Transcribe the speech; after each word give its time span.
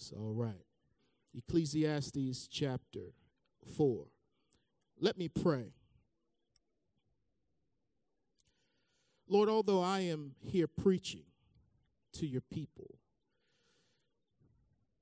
It's 0.00 0.12
all 0.12 0.32
right. 0.32 0.64
Ecclesiastes 1.34 2.48
chapter 2.50 3.12
4. 3.76 4.06
Let 4.98 5.18
me 5.18 5.28
pray. 5.28 5.74
Lord, 9.28 9.50
although 9.50 9.82
I 9.82 10.00
am 10.00 10.36
here 10.40 10.66
preaching 10.66 11.24
to 12.14 12.26
your 12.26 12.40
people, 12.40 12.98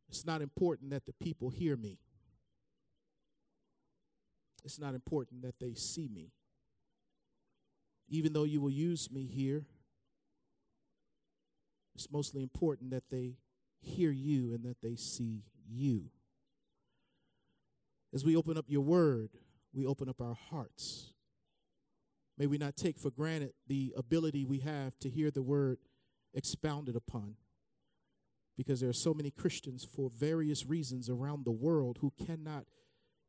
it's 0.09 0.27
not 0.27 0.43
important 0.43 0.91
that 0.91 1.07
the 1.07 1.13
people 1.13 1.51
hear 1.51 1.77
me. 1.77 2.01
It's 4.65 4.81
not 4.81 4.95
important 4.95 5.43
that 5.43 5.61
they 5.61 5.75
see 5.75 6.09
me. 6.09 6.33
Even 8.09 8.33
though 8.33 8.43
you 8.43 8.61
will 8.61 8.69
use 8.69 9.13
me 9.13 9.27
here, 9.27 9.63
it's 11.95 12.11
mostly 12.11 12.43
important 12.43 12.91
that 12.91 13.09
they 13.11 13.37
hear 13.81 14.11
you 14.11 14.53
and 14.53 14.65
that 14.65 14.81
they 14.83 14.97
see 14.97 15.45
you. 15.69 16.11
As 18.13 18.25
we 18.25 18.37
open 18.37 18.57
up 18.57 18.67
your 18.69 18.83
word, 18.83 19.31
we 19.73 19.87
open 19.87 20.09
up 20.09 20.21
our 20.21 20.37
hearts. 20.51 21.13
May 22.39 22.47
we 22.47 22.57
not 22.57 22.77
take 22.77 22.99
for 22.99 23.11
granted 23.11 23.53
the 23.67 23.93
ability 23.97 24.45
we 24.45 24.61
have 24.61 24.99
to 25.01 25.11
hear 25.11 25.31
the 25.31 25.43
word 25.43 25.79
expounded 26.35 26.97
upon. 26.97 27.35
Because 28.57 28.81
there 28.81 28.91
are 28.91 28.95
so 28.95 29.15
many 29.15 29.31
Christians 29.31 29.85
for 29.85 30.11
various 30.11 30.67
reasons 30.67 31.09
around 31.09 31.45
the 31.45 31.53
world 31.53 31.99
who 32.01 32.13
cannot 32.27 32.65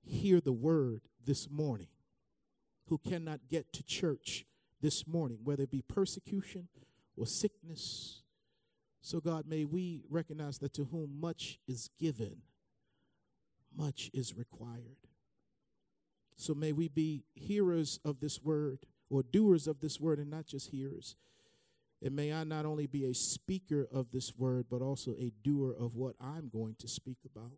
hear 0.01 0.39
the 0.39 0.53
word 0.53 1.01
this 1.23 1.49
morning, 1.49 1.89
who 2.87 2.97
cannot 2.97 3.41
get 3.49 3.71
to 3.73 3.83
church 3.83 4.45
this 4.81 5.05
morning, 5.05 5.39
whether 5.43 5.63
it 5.63 5.71
be 5.71 5.81
persecution 5.81 6.67
or 7.15 7.27
sickness. 7.27 8.21
So, 9.01 9.19
God, 9.19 9.45
may 9.47 9.65
we 9.65 10.03
recognize 10.09 10.59
that 10.59 10.73
to 10.73 10.85
whom 10.85 11.19
much 11.19 11.59
is 11.67 11.89
given, 11.99 12.41
much 13.75 14.11
is 14.13 14.35
required. 14.35 15.07
So, 16.35 16.53
may 16.53 16.71
we 16.73 16.87
be 16.87 17.23
hearers 17.33 17.99
of 18.03 18.19
this 18.19 18.41
word 18.41 18.79
or 19.09 19.23
doers 19.23 19.67
of 19.67 19.79
this 19.79 19.99
word 19.99 20.19
and 20.19 20.29
not 20.29 20.45
just 20.45 20.69
hearers. 20.69 21.15
And 22.01 22.15
may 22.15 22.33
I 22.33 22.43
not 22.43 22.65
only 22.65 22.87
be 22.87 23.05
a 23.05 23.13
speaker 23.13 23.87
of 23.91 24.11
this 24.11 24.37
word, 24.37 24.67
but 24.69 24.81
also 24.81 25.11
a 25.19 25.33
doer 25.43 25.75
of 25.77 25.95
what 25.95 26.15
I'm 26.21 26.49
going 26.49 26.75
to 26.79 26.87
speak 26.87 27.17
about. 27.25 27.51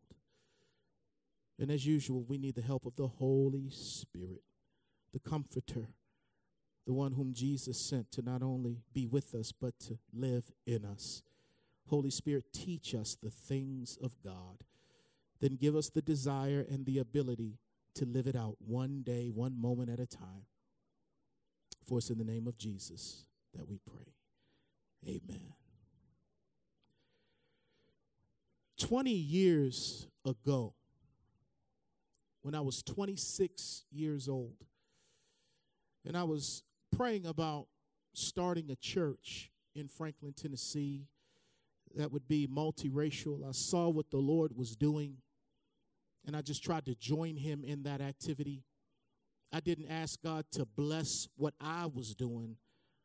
And 1.60 1.70
as 1.70 1.86
usual, 1.86 2.24
we 2.24 2.40
need 2.40 2.56
the 2.56 2.64
help 2.64 2.86
of 2.88 2.96
the 2.96 3.08
Holy 3.08 3.70
Spirit, 3.70 4.42
the 5.14 5.20
Comforter, 5.20 5.90
the 6.88 6.94
one 6.94 7.12
whom 7.12 7.34
Jesus 7.34 7.80
sent 7.80 8.12
to 8.14 8.24
not 8.24 8.42
only 8.42 8.80
be 8.94 9.06
with 9.06 9.36
us, 9.36 9.52
but 9.52 9.78
to 9.82 10.00
live 10.12 10.46
in 10.66 10.86
us. 10.86 11.22
Holy 11.92 12.10
Spirit, 12.10 12.46
teach 12.54 12.96
us 12.96 13.18
the 13.22 13.30
things 13.30 13.98
of 14.02 14.16
God. 14.24 14.64
Then 15.42 15.58
give 15.58 15.76
us 15.76 15.90
the 15.90 16.02
desire 16.02 16.66
and 16.70 16.86
the 16.86 17.00
ability 17.00 17.60
to 17.96 18.06
live 18.06 18.28
it 18.28 18.36
out 18.36 18.56
one 18.66 19.04
day, 19.04 19.30
one 19.30 19.60
moment 19.60 19.90
at 19.90 20.00
a 20.00 20.06
time. 20.06 20.46
For 21.86 21.98
us 21.98 22.10
in 22.10 22.18
the 22.18 22.24
name 22.24 22.48
of 22.48 22.58
Jesus 22.58 23.26
that 23.54 23.68
we 23.68 23.78
pray. 23.86 24.14
Amen. 25.06 25.54
20 28.80 29.12
years 29.12 30.08
ago, 30.26 30.74
when 32.42 32.56
I 32.56 32.62
was 32.62 32.82
26 32.84 33.84
years 33.92 34.30
old, 34.30 34.64
and 36.06 36.16
I 36.16 36.24
was 36.24 36.64
praying 36.96 37.26
about 37.26 37.68
starting 38.14 38.72
a 38.72 38.78
church 38.78 39.52
in 39.76 39.90
Franklin, 39.90 40.34
Tennessee 40.34 41.08
that 41.96 42.12
would 42.12 42.28
be 42.28 42.48
multiracial. 42.48 43.48
I 43.48 43.52
saw 43.52 43.90
what 43.90 44.12
the 44.12 44.18
Lord 44.18 44.56
was 44.56 44.76
doing, 44.76 45.18
and 46.26 46.36
I 46.36 46.42
just 46.42 46.64
tried 46.64 46.86
to 46.86 46.96
join 46.96 47.36
Him 47.36 47.64
in 47.64 47.84
that 47.84 48.02
activity. 48.02 48.64
I 49.52 49.60
didn't 49.60 49.90
ask 49.90 50.22
God 50.22 50.46
to 50.54 50.66
bless 50.66 51.28
what 51.36 51.54
I 51.60 51.88
was 51.88 52.14
doing, 52.16 52.58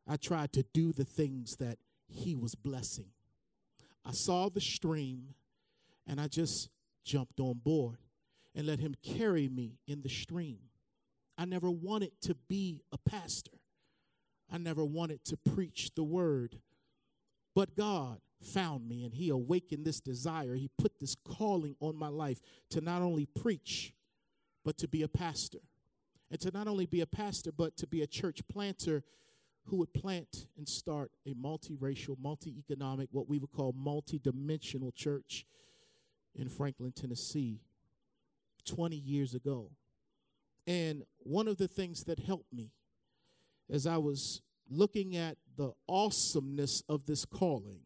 I 0.08 0.16
tried 0.16 0.52
to 0.52 0.64
do 0.72 0.92
the 0.92 1.04
things 1.04 1.56
that 1.56 1.78
He 2.06 2.36
was 2.36 2.54
blessing. 2.54 3.10
I 4.04 4.12
saw 4.12 4.48
the 4.48 4.60
stream, 4.60 5.34
and 6.06 6.20
I 6.20 6.28
just 6.28 6.68
jumped 7.04 7.40
on 7.40 7.60
board 7.64 7.98
and 8.54 8.66
let 8.66 8.78
Him 8.78 8.94
carry 9.02 9.48
me 9.48 9.78
in 9.86 10.02
the 10.02 10.08
stream. 10.08 10.58
I 11.36 11.44
never 11.44 11.70
wanted 11.70 12.12
to 12.22 12.34
be 12.48 12.82
a 12.92 12.98
pastor. 12.98 13.58
I 14.50 14.58
never 14.58 14.84
wanted 14.84 15.24
to 15.24 15.36
preach 15.36 15.90
the 15.94 16.04
word. 16.04 16.60
But 17.54 17.74
God 17.74 18.20
found 18.40 18.88
me 18.88 19.04
and 19.04 19.14
He 19.14 19.28
awakened 19.28 19.84
this 19.84 20.00
desire. 20.00 20.54
He 20.54 20.70
put 20.78 20.98
this 21.00 21.16
calling 21.24 21.76
on 21.80 21.96
my 21.96 22.08
life 22.08 22.40
to 22.70 22.80
not 22.80 23.02
only 23.02 23.26
preach, 23.26 23.94
but 24.64 24.76
to 24.78 24.88
be 24.88 25.02
a 25.02 25.08
pastor. 25.08 25.60
And 26.30 26.40
to 26.40 26.50
not 26.50 26.66
only 26.66 26.86
be 26.86 27.00
a 27.00 27.06
pastor, 27.06 27.52
but 27.52 27.76
to 27.76 27.86
be 27.86 28.02
a 28.02 28.06
church 28.06 28.40
planter 28.48 29.04
who 29.66 29.76
would 29.76 29.92
plant 29.92 30.46
and 30.56 30.68
start 30.68 31.10
a 31.24 31.34
multiracial, 31.34 32.18
multi 32.18 32.58
economic, 32.58 33.08
what 33.12 33.28
we 33.28 33.38
would 33.38 33.52
call 33.52 33.72
multi 33.72 34.18
dimensional 34.18 34.92
church 34.92 35.46
in 36.34 36.48
Franklin, 36.48 36.92
Tennessee, 36.92 37.60
20 38.64 38.96
years 38.96 39.34
ago. 39.34 39.70
And 40.66 41.04
one 41.18 41.48
of 41.48 41.58
the 41.58 41.68
things 41.68 42.04
that 42.04 42.18
helped 42.18 42.52
me 42.52 42.72
as 43.70 43.86
I 43.86 43.96
was 43.98 44.42
looking 44.68 45.16
at 45.16 45.36
the 45.56 45.72
awesomeness 45.88 46.82
of 46.88 47.06
this 47.06 47.24
calling 47.24 47.80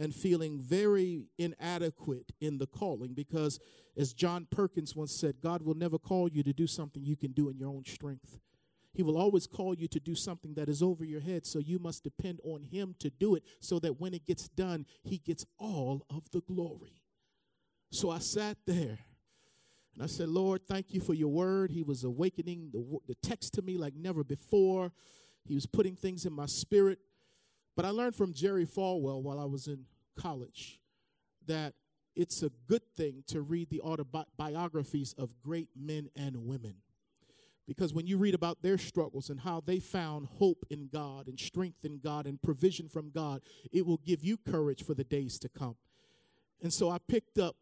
and 0.00 0.14
feeling 0.14 0.58
very 0.58 1.26
inadequate 1.38 2.32
in 2.40 2.56
the 2.56 2.66
calling 2.66 3.12
because, 3.12 3.60
as 3.98 4.14
John 4.14 4.46
Perkins 4.50 4.96
once 4.96 5.12
said, 5.12 5.42
God 5.42 5.62
will 5.62 5.74
never 5.74 5.98
call 5.98 6.26
you 6.26 6.42
to 6.42 6.54
do 6.54 6.66
something 6.66 7.04
you 7.04 7.16
can 7.16 7.32
do 7.32 7.50
in 7.50 7.58
your 7.58 7.68
own 7.68 7.84
strength. 7.84 8.38
He 8.94 9.02
will 9.02 9.18
always 9.18 9.46
call 9.46 9.74
you 9.74 9.86
to 9.88 10.00
do 10.00 10.14
something 10.14 10.54
that 10.54 10.70
is 10.70 10.82
over 10.82 11.04
your 11.04 11.20
head, 11.20 11.46
so 11.46 11.58
you 11.58 11.78
must 11.78 12.02
depend 12.02 12.40
on 12.44 12.62
Him 12.62 12.94
to 12.98 13.10
do 13.10 13.34
it 13.34 13.44
so 13.60 13.78
that 13.80 14.00
when 14.00 14.14
it 14.14 14.26
gets 14.26 14.48
done, 14.48 14.86
He 15.02 15.18
gets 15.18 15.44
all 15.58 16.06
of 16.08 16.30
the 16.30 16.40
glory. 16.40 17.02
So 17.90 18.10
I 18.10 18.20
sat 18.20 18.56
there 18.66 19.00
and 19.94 20.02
I 20.02 20.06
said, 20.06 20.30
Lord, 20.30 20.62
thank 20.66 20.94
you 20.94 21.00
for 21.02 21.12
your 21.12 21.28
word. 21.28 21.70
He 21.70 21.82
was 21.82 22.04
awakening 22.04 22.70
the, 22.72 22.98
the 23.06 23.16
text 23.16 23.52
to 23.54 23.62
me 23.62 23.76
like 23.76 23.94
never 23.94 24.24
before. 24.24 24.92
He 25.44 25.54
was 25.54 25.66
putting 25.66 25.94
things 25.94 26.24
in 26.24 26.32
my 26.32 26.46
spirit. 26.46 27.00
But 27.80 27.86
I 27.86 27.92
learned 27.92 28.14
from 28.14 28.34
Jerry 28.34 28.66
Falwell 28.66 29.22
while 29.22 29.40
I 29.40 29.46
was 29.46 29.66
in 29.66 29.86
college 30.14 30.82
that 31.46 31.72
it's 32.14 32.42
a 32.42 32.50
good 32.68 32.82
thing 32.94 33.24
to 33.28 33.40
read 33.40 33.70
the 33.70 33.80
autobiographies 33.80 35.14
of 35.16 35.40
great 35.42 35.70
men 35.74 36.10
and 36.14 36.44
women. 36.44 36.74
Because 37.66 37.94
when 37.94 38.06
you 38.06 38.18
read 38.18 38.34
about 38.34 38.60
their 38.60 38.76
struggles 38.76 39.30
and 39.30 39.40
how 39.40 39.62
they 39.64 39.80
found 39.80 40.28
hope 40.38 40.62
in 40.68 40.90
God 40.92 41.26
and 41.26 41.40
strength 41.40 41.82
in 41.82 42.00
God 42.04 42.26
and 42.26 42.42
provision 42.42 42.86
from 42.86 43.12
God, 43.12 43.40
it 43.72 43.86
will 43.86 44.02
give 44.04 44.22
you 44.22 44.36
courage 44.36 44.84
for 44.84 44.92
the 44.92 45.02
days 45.02 45.38
to 45.38 45.48
come. 45.48 45.76
And 46.62 46.70
so 46.70 46.90
I 46.90 46.98
picked 46.98 47.38
up 47.38 47.56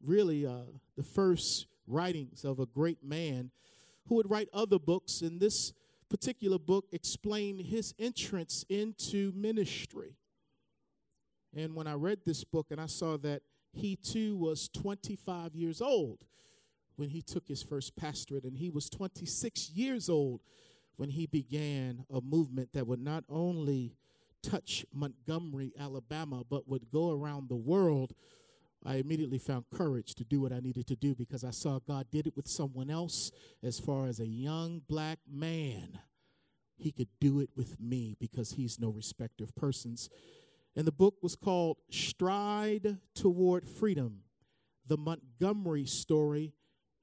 really 0.00 0.46
uh, 0.46 0.70
the 0.96 1.02
first 1.02 1.66
writings 1.88 2.44
of 2.44 2.60
a 2.60 2.66
great 2.66 3.02
man 3.02 3.50
who 4.06 4.14
would 4.14 4.30
write 4.30 4.48
other 4.54 4.78
books, 4.78 5.20
and 5.20 5.40
this 5.40 5.72
particular 6.14 6.60
book 6.60 6.84
explained 6.92 7.60
his 7.60 7.92
entrance 7.98 8.64
into 8.68 9.32
ministry. 9.34 10.14
And 11.56 11.74
when 11.74 11.88
I 11.88 11.94
read 11.94 12.20
this 12.24 12.44
book 12.44 12.68
and 12.70 12.80
I 12.80 12.86
saw 12.86 13.16
that 13.16 13.42
he 13.72 13.96
too 13.96 14.36
was 14.36 14.68
25 14.68 15.56
years 15.56 15.82
old 15.82 16.20
when 16.94 17.08
he 17.08 17.20
took 17.20 17.48
his 17.48 17.64
first 17.64 17.96
pastorate, 17.96 18.44
and 18.44 18.56
he 18.56 18.70
was 18.70 18.88
26 18.90 19.70
years 19.70 20.08
old 20.08 20.40
when 20.94 21.08
he 21.08 21.26
began 21.26 22.04
a 22.08 22.20
movement 22.20 22.68
that 22.74 22.86
would 22.86 23.02
not 23.02 23.24
only 23.28 23.96
touch 24.40 24.86
Montgomery, 24.92 25.72
Alabama, 25.76 26.44
but 26.48 26.68
would 26.68 26.92
go 26.92 27.10
around 27.10 27.48
the 27.48 27.56
world 27.56 28.12
I 28.84 28.96
immediately 28.96 29.38
found 29.38 29.64
courage 29.74 30.14
to 30.16 30.24
do 30.24 30.40
what 30.40 30.52
I 30.52 30.60
needed 30.60 30.86
to 30.88 30.96
do 30.96 31.14
because 31.14 31.42
I 31.42 31.50
saw 31.50 31.78
God 31.78 32.06
did 32.10 32.26
it 32.26 32.36
with 32.36 32.46
someone 32.46 32.90
else 32.90 33.30
as 33.62 33.78
far 33.78 34.06
as 34.06 34.20
a 34.20 34.26
young 34.26 34.82
black 34.86 35.20
man. 35.30 35.98
He 36.76 36.92
could 36.92 37.08
do 37.20 37.40
it 37.40 37.50
with 37.56 37.80
me 37.80 38.16
because 38.20 38.52
he's 38.52 38.78
no 38.78 38.90
respecter 38.90 39.44
of 39.44 39.54
persons. 39.54 40.10
And 40.76 40.86
the 40.86 40.92
book 40.92 41.14
was 41.22 41.36
called 41.36 41.78
Stride 41.90 42.98
Toward 43.14 43.68
Freedom 43.68 44.20
The 44.86 44.98
Montgomery 44.98 45.86
Story, 45.86 46.52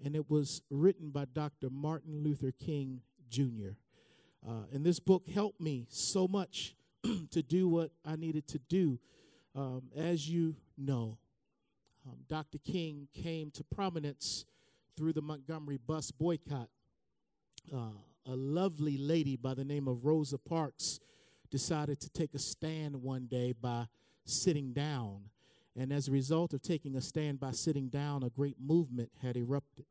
and 0.04 0.16
it 0.16 0.30
was 0.30 0.62
written 0.70 1.10
by 1.10 1.26
Dr. 1.26 1.70
Martin 1.72 2.22
Luther 2.22 2.52
King 2.52 3.02
Jr. 3.30 3.76
Uh, 4.48 4.66
and 4.74 4.86
this 4.86 5.00
book 5.00 5.28
helped 5.28 5.62
me 5.62 5.88
so 5.90 6.28
much 6.28 6.76
to 7.32 7.42
do 7.42 7.68
what 7.68 7.92
I 8.06 8.18
needed 8.18 8.48
to 8.50 8.60
do. 8.60 9.00
Um, 9.56 9.84
as 9.96 10.30
you 10.30 10.56
know, 10.78 11.18
um, 12.08 12.18
Dr. 12.28 12.58
King 12.58 13.08
came 13.14 13.52
to 13.52 13.64
prominence 13.64 14.46
through 14.98 15.14
the 15.14 15.22
Montgomery 15.22 15.78
bus 15.78 16.12
boycott. 16.12 16.70
Uh, 17.74 17.92
a 18.26 18.36
lovely 18.36 18.98
lady 18.98 19.36
by 19.36 19.54
the 19.54 19.64
name 19.64 19.88
of 19.88 20.06
Rosa 20.06 20.38
Parks 20.38 21.00
decided 21.50 22.00
to 22.00 22.10
take 22.10 22.34
a 22.34 22.40
stand 22.40 23.02
one 23.02 23.28
day 23.28 23.54
by 23.54 23.88
sitting 24.26 24.74
down. 24.74 25.24
And 25.76 25.94
as 25.94 26.08
a 26.08 26.12
result 26.12 26.54
of 26.54 26.62
taking 26.62 26.96
a 26.96 27.02
stand 27.02 27.40
by 27.40 27.52
sitting 27.52 27.88
down, 27.88 28.24
a 28.24 28.30
great 28.30 28.58
movement 28.60 29.12
had 29.22 29.38
erupted. 29.38 29.86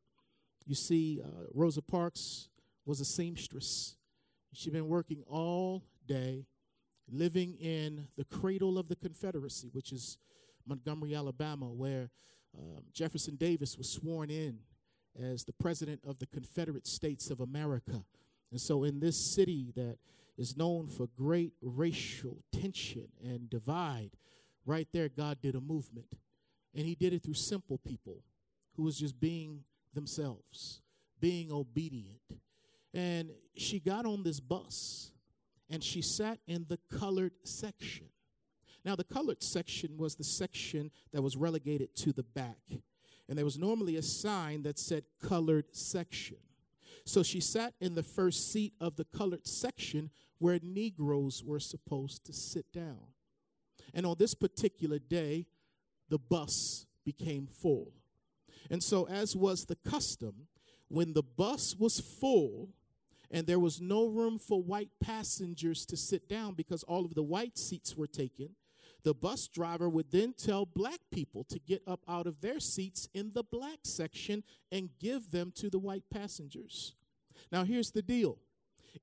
You 0.65 0.75
see, 0.75 1.21
uh, 1.23 1.45
Rosa 1.53 1.81
Parks 1.81 2.49
was 2.85 2.99
a 2.99 3.05
seamstress. 3.05 3.95
She'd 4.53 4.73
been 4.73 4.89
working 4.89 5.23
all 5.27 5.83
day, 6.07 6.45
living 7.09 7.55
in 7.55 8.07
the 8.17 8.25
cradle 8.25 8.77
of 8.77 8.89
the 8.89 8.95
Confederacy, 8.95 9.69
which 9.71 9.91
is 9.91 10.17
Montgomery, 10.65 11.15
Alabama, 11.15 11.67
where 11.67 12.09
um, 12.57 12.83
Jefferson 12.93 13.35
Davis 13.35 13.77
was 13.77 13.89
sworn 13.89 14.29
in 14.29 14.59
as 15.19 15.43
the 15.43 15.53
president 15.53 16.01
of 16.05 16.19
the 16.19 16.27
Confederate 16.27 16.87
States 16.87 17.29
of 17.29 17.39
America. 17.39 18.03
And 18.51 18.59
so, 18.59 18.83
in 18.83 18.99
this 18.99 19.17
city 19.17 19.71
that 19.75 19.97
is 20.37 20.57
known 20.57 20.87
for 20.87 21.07
great 21.17 21.53
racial 21.61 22.43
tension 22.51 23.09
and 23.23 23.49
divide, 23.49 24.11
right 24.65 24.87
there, 24.91 25.09
God 25.09 25.41
did 25.41 25.55
a 25.55 25.61
movement. 25.61 26.15
And 26.75 26.85
He 26.85 26.95
did 26.95 27.13
it 27.13 27.23
through 27.23 27.35
simple 27.35 27.77
people 27.77 28.23
who 28.75 28.83
was 28.83 28.97
just 28.97 29.19
being 29.19 29.63
themselves, 29.93 30.81
being 31.19 31.51
obedient. 31.51 32.19
And 32.93 33.31
she 33.55 33.79
got 33.79 34.05
on 34.05 34.23
this 34.23 34.39
bus 34.39 35.11
and 35.69 35.83
she 35.83 36.01
sat 36.01 36.39
in 36.47 36.65
the 36.67 36.79
colored 36.97 37.33
section. 37.43 38.07
Now, 38.83 38.95
the 38.95 39.03
colored 39.03 39.43
section 39.43 39.97
was 39.97 40.15
the 40.15 40.23
section 40.23 40.91
that 41.13 41.21
was 41.21 41.37
relegated 41.37 41.95
to 41.97 42.11
the 42.11 42.23
back. 42.23 42.57
And 43.29 43.37
there 43.37 43.45
was 43.45 43.57
normally 43.57 43.95
a 43.95 44.01
sign 44.01 44.63
that 44.63 44.79
said 44.79 45.03
colored 45.21 45.75
section. 45.75 46.37
So 47.05 47.23
she 47.23 47.39
sat 47.39 47.73
in 47.79 47.95
the 47.95 48.03
first 48.03 48.51
seat 48.51 48.73
of 48.79 48.95
the 48.95 49.05
colored 49.05 49.47
section 49.47 50.09
where 50.39 50.59
Negroes 50.61 51.43
were 51.43 51.59
supposed 51.59 52.25
to 52.25 52.33
sit 52.33 52.71
down. 52.73 52.99
And 53.93 54.05
on 54.05 54.15
this 54.17 54.33
particular 54.33 54.99
day, 54.99 55.45
the 56.09 56.19
bus 56.19 56.85
became 57.05 57.47
full. 57.47 57.93
And 58.69 58.81
so, 58.81 59.07
as 59.07 59.35
was 59.35 59.65
the 59.65 59.75
custom, 59.75 60.47
when 60.87 61.13
the 61.13 61.23
bus 61.23 61.75
was 61.77 61.99
full 61.99 62.69
and 63.29 63.47
there 63.47 63.59
was 63.59 63.79
no 63.79 64.07
room 64.07 64.37
for 64.37 64.61
white 64.61 64.89
passengers 65.01 65.85
to 65.85 65.97
sit 65.97 66.27
down 66.27 66.53
because 66.53 66.83
all 66.83 67.05
of 67.05 67.15
the 67.15 67.23
white 67.23 67.57
seats 67.57 67.95
were 67.95 68.07
taken, 68.07 68.49
the 69.03 69.13
bus 69.13 69.47
driver 69.47 69.89
would 69.89 70.11
then 70.11 70.33
tell 70.37 70.65
black 70.65 70.99
people 71.11 71.43
to 71.45 71.59
get 71.59 71.81
up 71.87 72.01
out 72.07 72.27
of 72.27 72.41
their 72.41 72.59
seats 72.59 73.07
in 73.13 73.31
the 73.33 73.43
black 73.43 73.79
section 73.83 74.43
and 74.71 74.89
give 74.99 75.31
them 75.31 75.51
to 75.55 75.69
the 75.69 75.79
white 75.79 76.03
passengers. 76.11 76.93
Now, 77.51 77.63
here's 77.63 77.91
the 77.91 78.01
deal 78.01 78.37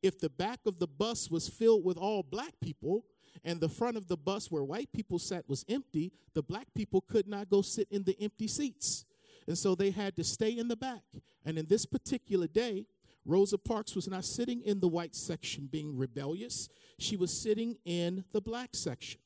if 0.02 0.18
the 0.18 0.28
back 0.28 0.60
of 0.66 0.78
the 0.78 0.86
bus 0.86 1.30
was 1.30 1.48
filled 1.48 1.84
with 1.84 1.96
all 1.96 2.22
black 2.22 2.54
people, 2.60 3.04
and 3.44 3.60
the 3.60 3.68
front 3.68 3.96
of 3.96 4.08
the 4.08 4.16
bus 4.16 4.50
where 4.50 4.64
white 4.64 4.92
people 4.92 5.18
sat 5.18 5.48
was 5.48 5.64
empty, 5.68 6.12
the 6.34 6.42
black 6.42 6.66
people 6.74 7.00
could 7.00 7.26
not 7.26 7.48
go 7.48 7.62
sit 7.62 7.88
in 7.90 8.04
the 8.04 8.16
empty 8.20 8.48
seats. 8.48 9.04
And 9.46 9.56
so 9.56 9.74
they 9.74 9.90
had 9.90 10.16
to 10.16 10.24
stay 10.24 10.50
in 10.50 10.68
the 10.68 10.76
back. 10.76 11.02
And 11.44 11.58
in 11.58 11.66
this 11.66 11.86
particular 11.86 12.46
day, 12.46 12.86
Rosa 13.24 13.58
Parks 13.58 13.94
was 13.94 14.08
not 14.08 14.24
sitting 14.24 14.62
in 14.62 14.80
the 14.80 14.88
white 14.88 15.14
section 15.14 15.68
being 15.70 15.96
rebellious, 15.96 16.68
she 16.98 17.16
was 17.16 17.30
sitting 17.30 17.76
in 17.84 18.24
the 18.32 18.40
black 18.40 18.70
section. 18.72 19.20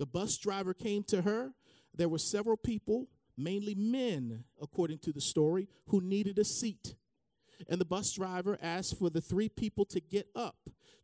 The 0.00 0.06
bus 0.06 0.38
driver 0.38 0.72
came 0.72 1.02
to 1.04 1.20
her. 1.20 1.52
There 1.94 2.08
were 2.08 2.16
several 2.16 2.56
people, 2.56 3.08
mainly 3.36 3.74
men, 3.74 4.44
according 4.58 5.00
to 5.00 5.12
the 5.12 5.20
story, 5.20 5.68
who 5.88 6.00
needed 6.00 6.38
a 6.38 6.44
seat. 6.44 6.94
And 7.68 7.78
the 7.78 7.84
bus 7.84 8.10
driver 8.14 8.56
asked 8.62 8.98
for 8.98 9.10
the 9.10 9.20
three 9.20 9.50
people 9.50 9.84
to 9.84 10.00
get 10.00 10.26
up. 10.34 10.56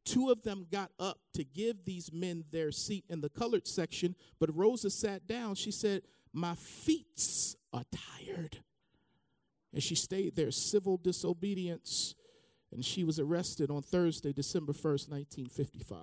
Two 0.06 0.31
of 0.31 0.44
them 0.44 0.66
got 0.72 0.93
up 0.98 1.19
to 1.34 1.44
give 1.44 1.84
these 1.84 2.10
men 2.10 2.44
their 2.50 2.72
seat 2.72 3.04
in 3.10 3.20
the 3.20 3.28
colored 3.28 3.69
section, 3.69 4.14
but 4.40 4.56
Rosa 4.56 4.88
sat 4.88 5.26
down. 5.26 5.56
She 5.56 5.72
said, 5.72 6.00
My 6.32 6.54
feet 6.54 7.54
are 7.75 7.84
tired. 7.93 8.60
And 9.75 9.82
she 9.82 9.94
stayed 9.94 10.37
there, 10.37 10.50
civil 10.50 10.96
disobedience. 10.96 12.14
And 12.72 12.82
she 12.82 13.04
was 13.04 13.20
arrested 13.20 13.70
on 13.70 13.82
Thursday, 13.82 14.32
December 14.32 14.72
1st, 14.72 15.10
1955. 15.10 15.98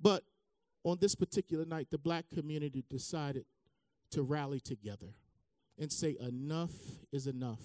But 0.00 0.24
on 0.84 0.98
this 1.00 1.14
particular 1.14 1.64
night, 1.64 1.88
the 1.90 1.98
black 1.98 2.24
community 2.32 2.84
decided 2.88 3.44
to 4.12 4.22
rally 4.22 4.60
together 4.60 5.14
and 5.78 5.92
say, 5.92 6.16
enough 6.20 6.72
is 7.12 7.26
enough. 7.26 7.60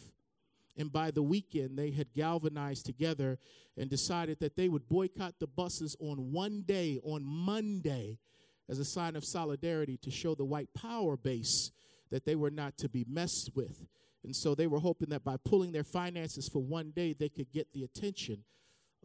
And 0.78 0.92
by 0.92 1.12
the 1.12 1.24
weekend, 1.24 1.78
they 1.78 1.92
had 1.92 2.14
galvanized 2.14 2.86
together 2.86 3.40
and 3.78 3.90
decided 3.90 4.40
that 4.40 4.58
they 4.58 4.68
would 4.68 4.90
boycott 4.90 5.36
the 5.40 5.48
buses 5.48 5.96
on 6.00 6.32
one 6.32 6.64
day, 6.66 7.00
on 7.04 7.24
Monday, 7.24 8.20
as 8.68 8.80
a 8.80 8.86
sign 8.86 9.16
of 9.16 9.24
solidarity 9.24 9.98
to 9.98 10.12
show 10.12 10.36
the 10.36 10.44
white 10.44 10.74
power 10.74 11.16
base 11.16 11.72
that 12.12 12.26
they 12.26 12.36
were 12.36 12.52
not 12.52 12.78
to 12.80 12.90
be 12.90 13.06
messed 13.08 13.52
with. 13.56 13.86
And 14.24 14.36
so 14.36 14.56
they 14.56 14.68
were 14.68 14.80
hoping 14.80 15.10
that 15.10 15.24
by 15.24 15.38
pulling 15.38 15.72
their 15.72 15.84
finances 15.84 16.50
for 16.50 16.60
one 16.60 16.92
day, 16.92 17.14
they 17.14 17.30
could 17.30 17.52
get 17.52 17.72
the 17.74 17.84
attention 17.84 18.44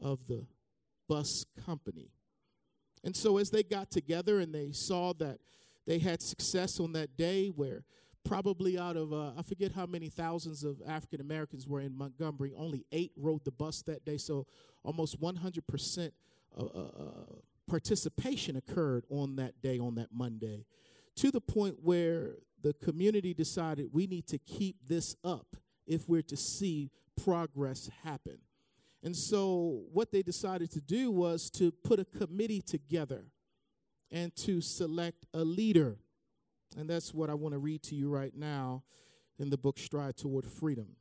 of 0.00 0.26
the 0.26 0.46
bus 1.08 1.44
company. 1.66 2.10
And 3.02 3.16
so 3.16 3.38
as 3.38 3.50
they 3.50 3.62
got 3.62 3.90
together 3.90 4.40
and 4.40 4.54
they 4.54 4.72
saw 4.72 5.12
that 5.14 5.38
they 5.86 5.98
had 5.98 6.22
success 6.22 6.78
on 6.78 6.92
that 6.92 7.16
day, 7.16 7.48
where 7.48 7.84
probably 8.24 8.78
out 8.78 8.96
of, 8.96 9.12
uh, 9.12 9.32
I 9.36 9.42
forget 9.42 9.72
how 9.72 9.86
many 9.86 10.08
thousands 10.08 10.62
of 10.62 10.80
African 10.86 11.20
Americans 11.20 11.66
were 11.66 11.80
in 11.80 11.96
Montgomery, 11.96 12.52
only 12.56 12.84
eight 12.92 13.12
rode 13.16 13.44
the 13.44 13.50
bus 13.50 13.82
that 13.82 14.04
day. 14.04 14.18
So 14.18 14.46
almost 14.84 15.20
100% 15.20 16.12
uh, 16.56 16.62
uh, 16.62 16.64
uh, 16.64 17.10
participation 17.66 18.56
occurred 18.56 19.04
on 19.08 19.36
that 19.36 19.60
day, 19.62 19.78
on 19.78 19.94
that 19.94 20.08
Monday, 20.12 20.66
to 21.16 21.30
the 21.30 21.40
point 21.40 21.78
where 21.82 22.36
the 22.62 22.74
community 22.74 23.32
decided 23.32 23.88
we 23.92 24.06
need 24.06 24.26
to 24.28 24.38
keep 24.38 24.76
this 24.86 25.16
up 25.24 25.56
if 25.86 26.08
we're 26.08 26.22
to 26.22 26.36
see 26.36 26.90
progress 27.22 27.90
happen. 28.04 28.38
And 29.02 29.16
so, 29.16 29.84
what 29.92 30.12
they 30.12 30.22
decided 30.22 30.70
to 30.72 30.80
do 30.80 31.10
was 31.10 31.50
to 31.52 31.72
put 31.72 32.00
a 32.00 32.04
committee 32.04 32.60
together 32.60 33.24
and 34.10 34.34
to 34.36 34.60
select 34.60 35.24
a 35.32 35.42
leader. 35.42 35.96
And 36.76 36.88
that's 36.88 37.14
what 37.14 37.30
I 37.30 37.34
want 37.34 37.54
to 37.54 37.58
read 37.58 37.82
to 37.84 37.94
you 37.94 38.10
right 38.10 38.36
now 38.36 38.82
in 39.38 39.50
the 39.50 39.56
book 39.56 39.78
Stride 39.78 40.16
Toward 40.16 40.44
Freedom. 40.46 40.96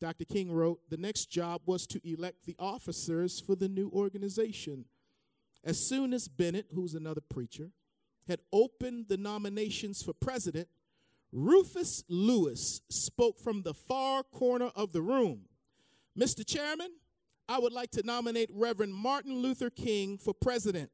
Dr. 0.00 0.24
King 0.24 0.52
wrote 0.52 0.80
The 0.90 0.96
next 0.96 1.30
job 1.30 1.62
was 1.66 1.86
to 1.88 2.00
elect 2.04 2.46
the 2.46 2.56
officers 2.58 3.40
for 3.40 3.54
the 3.54 3.68
new 3.68 3.90
organization. 3.90 4.86
As 5.62 5.78
soon 5.78 6.12
as 6.12 6.28
Bennett, 6.28 6.66
who's 6.74 6.94
another 6.94 7.22
preacher, 7.22 7.70
had 8.26 8.40
opened 8.52 9.06
the 9.08 9.16
nominations 9.16 10.02
for 10.02 10.12
president, 10.12 10.68
Rufus 11.32 12.04
Lewis 12.08 12.82
spoke 12.90 13.38
from 13.38 13.62
the 13.62 13.74
far 13.74 14.22
corner 14.22 14.70
of 14.74 14.92
the 14.92 15.02
room. 15.02 15.46
Mr. 16.18 16.46
Chairman, 16.46 16.90
I 17.48 17.58
would 17.58 17.72
like 17.72 17.90
to 17.92 18.02
nominate 18.04 18.50
Reverend 18.52 18.94
Martin 18.94 19.38
Luther 19.38 19.70
King 19.70 20.18
for 20.18 20.32
president. 20.32 20.90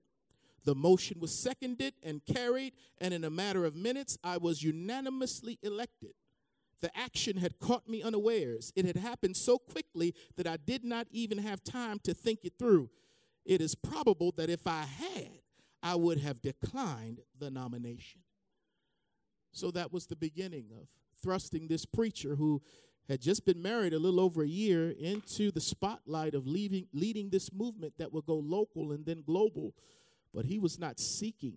The 0.64 0.74
motion 0.74 1.20
was 1.20 1.36
seconded 1.36 1.94
and 2.02 2.20
carried, 2.26 2.74
and 2.98 3.14
in 3.14 3.24
a 3.24 3.30
matter 3.30 3.64
of 3.64 3.74
minutes, 3.74 4.18
I 4.22 4.36
was 4.36 4.62
unanimously 4.62 5.58
elected. 5.62 6.12
The 6.80 6.96
action 6.96 7.36
had 7.36 7.58
caught 7.58 7.88
me 7.88 8.02
unawares. 8.02 8.72
It 8.74 8.84
had 8.84 8.96
happened 8.96 9.36
so 9.36 9.58
quickly 9.58 10.14
that 10.36 10.46
I 10.46 10.56
did 10.56 10.84
not 10.84 11.06
even 11.10 11.38
have 11.38 11.62
time 11.62 11.98
to 12.04 12.14
think 12.14 12.40
it 12.44 12.54
through. 12.58 12.90
It 13.44 13.60
is 13.60 13.74
probable 13.74 14.32
that 14.32 14.50
if 14.50 14.66
I 14.66 14.82
had, 14.82 15.40
I 15.82 15.94
would 15.94 16.18
have 16.18 16.42
declined 16.42 17.20
the 17.38 17.50
nomination. 17.50 18.20
So 19.52 19.70
that 19.72 19.92
was 19.92 20.06
the 20.06 20.16
beginning 20.16 20.66
of 20.78 20.88
thrusting 21.22 21.68
this 21.68 21.84
preacher 21.84 22.36
who 22.36 22.62
had 23.10 23.20
just 23.20 23.44
been 23.44 23.60
married 23.60 23.92
a 23.92 23.98
little 23.98 24.20
over 24.20 24.44
a 24.44 24.48
year 24.48 24.90
into 24.90 25.50
the 25.50 25.60
spotlight 25.60 26.32
of 26.32 26.46
leading, 26.46 26.86
leading 26.92 27.28
this 27.28 27.52
movement 27.52 27.94
that 27.98 28.12
would 28.12 28.24
go 28.24 28.36
local 28.36 28.92
and 28.92 29.04
then 29.04 29.22
global. 29.26 29.74
But 30.32 30.44
he 30.44 30.60
was 30.60 30.78
not 30.78 31.00
seeking 31.00 31.56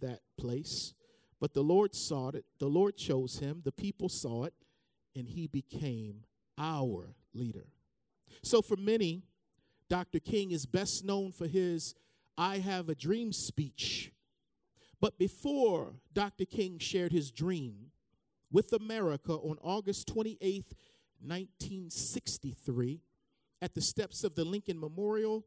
that 0.00 0.20
place. 0.38 0.94
But 1.40 1.52
the 1.52 1.62
Lord 1.62 1.96
saw 1.96 2.28
it, 2.28 2.44
the 2.60 2.68
Lord 2.68 2.96
chose 2.96 3.40
him, 3.40 3.62
the 3.64 3.72
people 3.72 4.08
saw 4.08 4.44
it, 4.44 4.54
and 5.16 5.28
he 5.28 5.48
became 5.48 6.22
our 6.56 7.16
leader. 7.34 7.66
So 8.42 8.62
for 8.62 8.76
many, 8.76 9.24
Dr. 9.90 10.20
King 10.20 10.52
is 10.52 10.64
best 10.64 11.04
known 11.04 11.32
for 11.32 11.48
his 11.48 11.96
I 12.38 12.58
Have 12.58 12.88
a 12.88 12.94
Dream 12.94 13.32
speech. 13.32 14.12
But 15.00 15.18
before 15.18 15.94
Dr. 16.12 16.44
King 16.44 16.78
shared 16.78 17.10
his 17.10 17.32
dream, 17.32 17.90
with 18.50 18.72
America 18.72 19.32
on 19.32 19.58
August 19.62 20.08
28, 20.08 20.64
1963, 21.20 23.00
at 23.62 23.74
the 23.74 23.80
steps 23.80 24.24
of 24.24 24.34
the 24.34 24.44
Lincoln 24.44 24.78
Memorial 24.78 25.44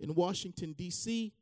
in 0.00 0.14
Washington, 0.14 0.72
D.C., 0.72 1.32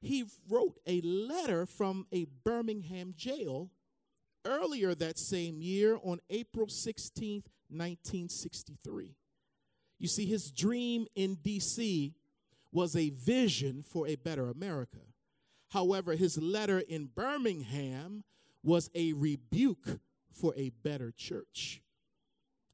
he 0.00 0.24
wrote 0.48 0.78
a 0.86 1.00
letter 1.00 1.66
from 1.66 2.06
a 2.12 2.26
Birmingham 2.44 3.14
jail 3.16 3.70
earlier 4.44 4.94
that 4.94 5.18
same 5.18 5.60
year 5.60 5.98
on 6.02 6.20
April 6.30 6.68
16, 6.68 7.42
1963. 7.68 9.16
You 9.98 10.08
see, 10.08 10.26
his 10.26 10.50
dream 10.50 11.06
in 11.14 11.36
D.C. 11.36 12.14
was 12.70 12.94
a 12.94 13.10
vision 13.10 13.82
for 13.82 14.06
a 14.06 14.16
better 14.16 14.50
America. 14.50 14.98
However, 15.70 16.12
his 16.14 16.38
letter 16.38 16.78
in 16.78 17.06
Birmingham 17.06 18.24
was 18.62 18.90
a 18.94 19.12
rebuke 19.14 19.98
for 20.40 20.54
a 20.56 20.70
better 20.82 21.12
church. 21.16 21.82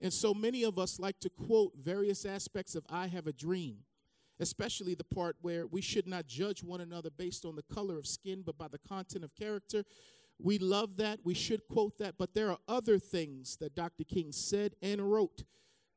And 0.00 0.12
so 0.12 0.34
many 0.34 0.64
of 0.64 0.78
us 0.78 0.98
like 0.98 1.20
to 1.20 1.30
quote 1.30 1.72
various 1.80 2.24
aspects 2.24 2.74
of 2.74 2.84
I 2.90 3.06
Have 3.06 3.26
a 3.26 3.32
Dream, 3.32 3.78
especially 4.40 4.94
the 4.94 5.04
part 5.04 5.36
where 5.40 5.66
we 5.66 5.80
should 5.80 6.08
not 6.08 6.26
judge 6.26 6.64
one 6.64 6.80
another 6.80 7.10
based 7.10 7.44
on 7.44 7.54
the 7.54 7.74
color 7.74 7.98
of 7.98 8.06
skin, 8.06 8.42
but 8.44 8.58
by 8.58 8.68
the 8.68 8.80
content 8.80 9.22
of 9.22 9.34
character. 9.36 9.84
We 10.40 10.58
love 10.58 10.96
that. 10.96 11.20
We 11.22 11.34
should 11.34 11.68
quote 11.68 11.98
that. 11.98 12.16
But 12.18 12.34
there 12.34 12.50
are 12.50 12.58
other 12.66 12.98
things 12.98 13.58
that 13.58 13.76
Dr. 13.76 14.02
King 14.02 14.32
said 14.32 14.74
and 14.82 15.00
wrote, 15.12 15.44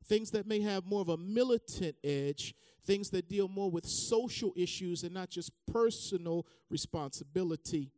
things 0.04 0.30
that 0.30 0.46
may 0.46 0.60
have 0.60 0.86
more 0.86 1.00
of 1.00 1.08
a 1.08 1.16
militant 1.16 1.96
edge, 2.04 2.54
things 2.84 3.10
that 3.10 3.28
deal 3.28 3.48
more 3.48 3.70
with 3.70 3.86
social 3.86 4.52
issues 4.56 5.02
and 5.02 5.12
not 5.12 5.30
just 5.30 5.50
personal 5.66 6.46
responsibility. 6.70 7.90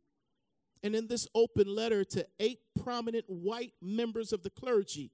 And 0.81 0.95
in 0.95 1.07
this 1.07 1.27
open 1.35 1.67
letter 1.67 2.03
to 2.05 2.25
eight 2.39 2.59
prominent 2.81 3.25
white 3.27 3.73
members 3.81 4.31
of 4.31 4.43
the 4.43 4.49
clergy 4.49 5.11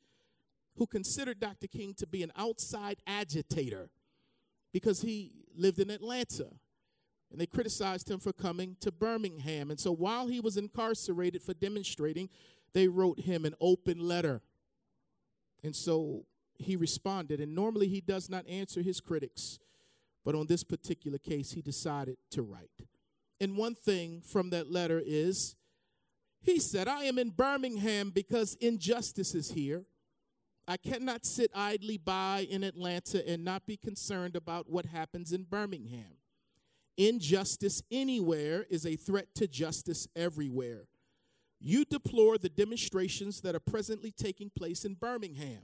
who 0.77 0.85
considered 0.85 1.39
Dr. 1.39 1.67
King 1.67 1.93
to 1.95 2.07
be 2.07 2.21
an 2.21 2.31
outside 2.35 2.97
agitator 3.07 3.89
because 4.73 5.01
he 5.01 5.31
lived 5.55 5.79
in 5.79 5.89
Atlanta 5.89 6.49
and 7.31 7.41
they 7.41 7.47
criticized 7.47 8.09
him 8.09 8.19
for 8.19 8.31
coming 8.31 8.75
to 8.81 8.91
Birmingham. 8.91 9.71
And 9.71 9.79
so 9.79 9.91
while 9.91 10.27
he 10.27 10.39
was 10.39 10.57
incarcerated 10.57 11.41
for 11.41 11.53
demonstrating, 11.53 12.29
they 12.73 12.87
wrote 12.87 13.21
him 13.21 13.45
an 13.45 13.55
open 13.59 13.99
letter. 13.99 14.41
And 15.63 15.75
so 15.75 16.25
he 16.57 16.75
responded. 16.75 17.39
And 17.39 17.55
normally 17.55 17.87
he 17.87 18.01
does 18.01 18.29
not 18.29 18.47
answer 18.47 18.81
his 18.81 18.99
critics, 18.99 19.59
but 20.23 20.35
on 20.35 20.47
this 20.47 20.63
particular 20.63 21.17
case, 21.17 21.51
he 21.53 21.61
decided 21.61 22.17
to 22.31 22.41
write. 22.41 22.69
And 23.39 23.57
one 23.57 23.75
thing 23.75 24.21
from 24.21 24.49
that 24.51 24.71
letter 24.71 25.01
is 25.03 25.55
he 26.41 26.59
said, 26.59 26.87
I 26.87 27.03
am 27.03 27.17
in 27.17 27.31
Birmingham 27.31 28.11
because 28.11 28.55
injustice 28.61 29.33
is 29.33 29.51
here. 29.51 29.85
I 30.67 30.77
cannot 30.77 31.25
sit 31.25 31.51
idly 31.53 31.97
by 31.97 32.47
in 32.49 32.63
Atlanta 32.63 33.27
and 33.27 33.43
not 33.43 33.65
be 33.65 33.77
concerned 33.77 34.35
about 34.35 34.69
what 34.69 34.85
happens 34.85 35.31
in 35.31 35.43
Birmingham. 35.43 36.17
Injustice 36.97 37.83
anywhere 37.91 38.65
is 38.69 38.85
a 38.85 38.95
threat 38.95 39.27
to 39.35 39.47
justice 39.47 40.07
everywhere. 40.15 40.87
You 41.59 41.83
deplore 41.85 42.37
the 42.37 42.49
demonstrations 42.49 43.41
that 43.41 43.55
are 43.55 43.59
presently 43.59 44.11
taking 44.11 44.49
place 44.49 44.85
in 44.85 44.93
Birmingham. 44.93 45.63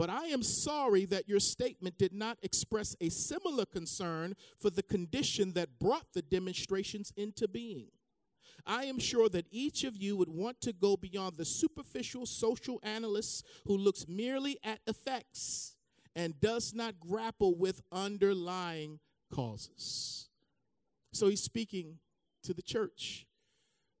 But 0.00 0.08
I 0.08 0.28
am 0.28 0.42
sorry 0.42 1.04
that 1.04 1.28
your 1.28 1.40
statement 1.40 1.98
did 1.98 2.14
not 2.14 2.38
express 2.40 2.96
a 3.02 3.10
similar 3.10 3.66
concern 3.66 4.34
for 4.58 4.70
the 4.70 4.82
condition 4.82 5.52
that 5.52 5.78
brought 5.78 6.14
the 6.14 6.22
demonstrations 6.22 7.12
into 7.18 7.46
being. 7.46 7.88
I 8.64 8.84
am 8.84 8.98
sure 8.98 9.28
that 9.28 9.44
each 9.50 9.84
of 9.84 9.98
you 9.98 10.16
would 10.16 10.30
want 10.30 10.62
to 10.62 10.72
go 10.72 10.96
beyond 10.96 11.36
the 11.36 11.44
superficial 11.44 12.24
social 12.24 12.80
analyst 12.82 13.44
who 13.66 13.76
looks 13.76 14.08
merely 14.08 14.56
at 14.64 14.80
effects 14.86 15.76
and 16.16 16.40
does 16.40 16.72
not 16.72 16.98
grapple 16.98 17.54
with 17.54 17.82
underlying 17.92 19.00
causes. 19.30 20.30
So 21.12 21.28
he's 21.28 21.42
speaking 21.42 21.98
to 22.44 22.54
the 22.54 22.62
church, 22.62 23.26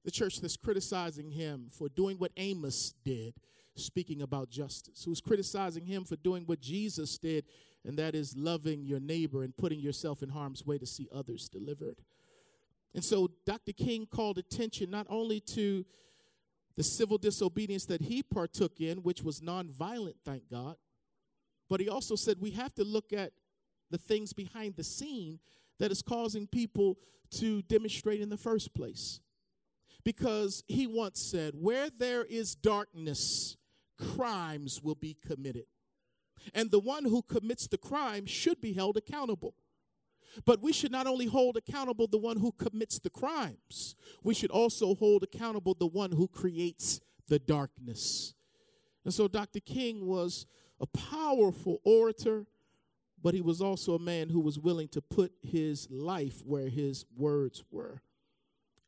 the 0.06 0.10
church 0.10 0.40
that's 0.40 0.56
criticizing 0.56 1.32
him 1.32 1.66
for 1.70 1.90
doing 1.90 2.16
what 2.16 2.32
Amos 2.38 2.94
did, 3.04 3.34
speaking 3.84 4.22
about 4.22 4.50
justice, 4.50 5.04
who's 5.04 5.20
criticizing 5.20 5.86
him 5.86 6.04
for 6.04 6.16
doing 6.16 6.44
what 6.44 6.60
Jesus 6.60 7.18
did, 7.18 7.44
and 7.84 7.98
that 7.98 8.14
is 8.14 8.36
loving 8.36 8.84
your 8.84 9.00
neighbor 9.00 9.42
and 9.42 9.56
putting 9.56 9.80
yourself 9.80 10.22
in 10.22 10.28
harm's 10.28 10.66
way 10.66 10.78
to 10.78 10.86
see 10.86 11.08
others 11.12 11.48
delivered. 11.48 11.96
And 12.94 13.04
so 13.04 13.30
Dr. 13.46 13.72
King 13.72 14.06
called 14.06 14.38
attention 14.38 14.90
not 14.90 15.06
only 15.08 15.40
to 15.40 15.84
the 16.76 16.82
civil 16.82 17.18
disobedience 17.18 17.86
that 17.86 18.02
he 18.02 18.22
partook 18.22 18.80
in, 18.80 18.98
which 18.98 19.22
was 19.22 19.40
nonviolent, 19.40 20.14
thank 20.24 20.50
God, 20.50 20.76
but 21.68 21.80
he 21.80 21.88
also 21.88 22.16
said 22.16 22.38
we 22.40 22.50
have 22.50 22.74
to 22.74 22.84
look 22.84 23.12
at 23.12 23.32
the 23.90 23.98
things 23.98 24.32
behind 24.32 24.76
the 24.76 24.84
scene 24.84 25.38
that 25.78 25.90
is 25.90 26.02
causing 26.02 26.46
people 26.46 26.98
to 27.30 27.62
demonstrate 27.62 28.20
in 28.20 28.28
the 28.28 28.36
first 28.36 28.74
place. 28.74 29.20
Because 30.04 30.64
he 30.68 30.86
once 30.86 31.20
said, 31.20 31.54
Where 31.54 31.90
there 31.90 32.24
is 32.24 32.54
darkness, 32.54 33.56
crimes 34.00 34.82
will 34.82 34.94
be 34.94 35.16
committed. 35.26 35.66
And 36.54 36.70
the 36.70 36.78
one 36.78 37.04
who 37.04 37.22
commits 37.22 37.66
the 37.66 37.78
crime 37.78 38.26
should 38.26 38.60
be 38.60 38.72
held 38.72 38.96
accountable. 38.96 39.54
But 40.44 40.62
we 40.62 40.72
should 40.72 40.92
not 40.92 41.06
only 41.06 41.26
hold 41.26 41.56
accountable 41.56 42.06
the 42.06 42.18
one 42.18 42.38
who 42.38 42.52
commits 42.52 42.98
the 42.98 43.10
crimes, 43.10 43.96
we 44.22 44.34
should 44.34 44.50
also 44.50 44.94
hold 44.94 45.22
accountable 45.22 45.74
the 45.74 45.86
one 45.86 46.12
who 46.12 46.28
creates 46.28 47.00
the 47.28 47.38
darkness. 47.38 48.34
And 49.04 49.12
so 49.12 49.28
Dr. 49.28 49.60
King 49.60 50.06
was 50.06 50.46
a 50.80 50.86
powerful 50.86 51.80
orator, 51.84 52.46
but 53.22 53.34
he 53.34 53.40
was 53.40 53.60
also 53.60 53.94
a 53.94 53.98
man 53.98 54.28
who 54.30 54.40
was 54.40 54.58
willing 54.58 54.88
to 54.88 55.02
put 55.02 55.32
his 55.42 55.88
life 55.90 56.42
where 56.44 56.68
his 56.68 57.04
words 57.16 57.64
were. 57.70 58.02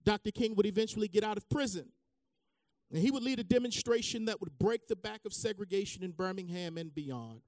Dr. 0.04 0.30
King 0.30 0.54
would 0.54 0.66
eventually 0.66 1.08
get 1.08 1.24
out 1.24 1.36
of 1.36 1.48
prison. 1.48 1.88
And 2.92 3.00
he 3.00 3.10
would 3.10 3.22
lead 3.22 3.38
a 3.38 3.44
demonstration 3.44 4.26
that 4.26 4.40
would 4.40 4.58
break 4.58 4.86
the 4.86 4.96
back 4.96 5.24
of 5.24 5.32
segregation 5.32 6.02
in 6.02 6.10
Birmingham 6.10 6.76
and 6.76 6.94
beyond. 6.94 7.40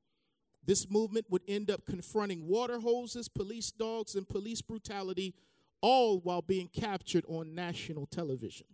This 0.65 0.91
movement 0.91 1.27
would 1.29 1.43
end 1.47 1.71
up 1.71 1.85
confronting 1.85 2.47
water 2.49 2.81
hoses, 2.81 3.29
police 3.29 3.71
dogs, 3.71 4.15
and 4.15 4.27
police 4.27 4.63
brutality, 4.63 5.35
all 5.83 6.19
while 6.21 6.41
being 6.41 6.69
captured 6.69 7.25
on 7.29 7.55
national 7.55 8.07
television. 8.07 8.67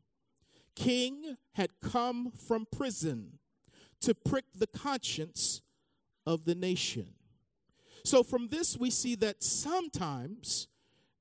King 0.77 1.37
had 1.55 1.71
come 1.83 2.31
from 2.31 2.67
prison 2.71 3.41
to 4.03 4.15
prick 4.15 4.45
the 4.55 4.69
conscience 4.69 5.63
of 6.25 6.45
the 6.45 6.55
nation. 6.55 7.15
So, 8.05 8.23
from 8.23 8.49
this, 8.49 8.79
we 8.79 8.91
see 8.91 9.17
that 9.17 9.43
sometimes 9.43 10.69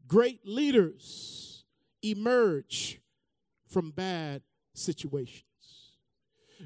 great 0.08 0.46
leaders 0.46 1.66
emerge 2.04 3.02
from 3.68 3.90
bad 3.92 4.44
situations. 4.80 5.44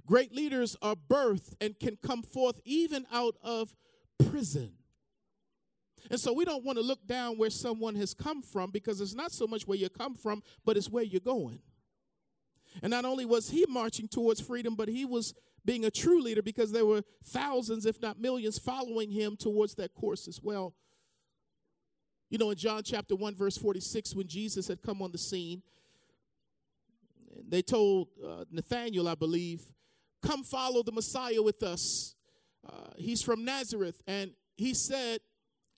Great 0.05 0.33
leaders 0.33 0.75
are 0.81 0.95
birthed 0.95 1.53
and 1.61 1.79
can 1.79 1.97
come 1.97 2.23
forth 2.23 2.59
even 2.65 3.05
out 3.11 3.35
of 3.43 3.75
prison. 4.29 4.73
And 6.09 6.19
so 6.19 6.33
we 6.33 6.45
don't 6.45 6.65
want 6.65 6.77
to 6.77 6.83
look 6.83 7.05
down 7.07 7.37
where 7.37 7.49
someone 7.49 7.95
has 7.95 8.13
come 8.13 8.41
from 8.41 8.71
because 8.71 8.99
it's 8.99 9.13
not 9.13 9.31
so 9.31 9.47
much 9.47 9.67
where 9.67 9.77
you 9.77 9.89
come 9.89 10.15
from, 10.15 10.43
but 10.65 10.77
it's 10.77 10.89
where 10.89 11.03
you're 11.03 11.21
going. 11.21 11.59
And 12.81 12.91
not 12.91 13.05
only 13.05 13.25
was 13.25 13.49
he 13.51 13.65
marching 13.69 14.07
towards 14.07 14.41
freedom, 14.41 14.75
but 14.75 14.89
he 14.89 15.05
was 15.05 15.33
being 15.63 15.85
a 15.85 15.91
true 15.91 16.21
leader 16.21 16.41
because 16.41 16.71
there 16.71 16.85
were 16.85 17.03
thousands, 17.23 17.85
if 17.85 18.01
not 18.01 18.19
millions, 18.19 18.57
following 18.57 19.11
him 19.11 19.37
towards 19.37 19.75
that 19.75 19.93
course 19.93 20.27
as 20.27 20.41
well. 20.41 20.73
You 22.29 22.37
know, 22.39 22.49
in 22.49 22.57
John 22.57 22.81
chapter 22.83 23.15
1, 23.15 23.35
verse 23.35 23.57
46, 23.57 24.15
when 24.15 24.27
Jesus 24.27 24.67
had 24.67 24.81
come 24.81 25.01
on 25.01 25.11
the 25.11 25.19
scene, 25.19 25.61
they 27.47 27.61
told 27.61 28.09
uh, 28.25 28.45
Nathanael, 28.51 29.07
I 29.07 29.15
believe, 29.15 29.61
come 30.21 30.43
follow 30.43 30.83
the 30.83 30.91
Messiah 30.91 31.41
with 31.41 31.63
us. 31.63 32.15
Uh, 32.67 32.91
he's 32.97 33.21
from 33.21 33.43
Nazareth. 33.45 34.01
And 34.07 34.31
he 34.55 34.73
said, 34.73 35.19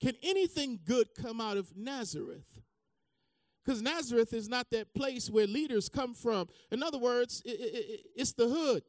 Can 0.01 0.13
anything 0.23 0.79
good 0.85 1.09
come 1.15 1.41
out 1.41 1.57
of 1.57 1.75
Nazareth? 1.75 2.61
Because 3.63 3.81
Nazareth 3.81 4.33
is 4.33 4.47
not 4.47 4.69
that 4.71 4.93
place 4.93 5.29
where 5.29 5.47
leaders 5.47 5.89
come 5.89 6.13
from. 6.13 6.47
In 6.71 6.83
other 6.83 6.99
words, 6.99 7.41
it, 7.45 7.49
it, 7.59 8.01
it's 8.15 8.33
the 8.33 8.47
hood. 8.47 8.83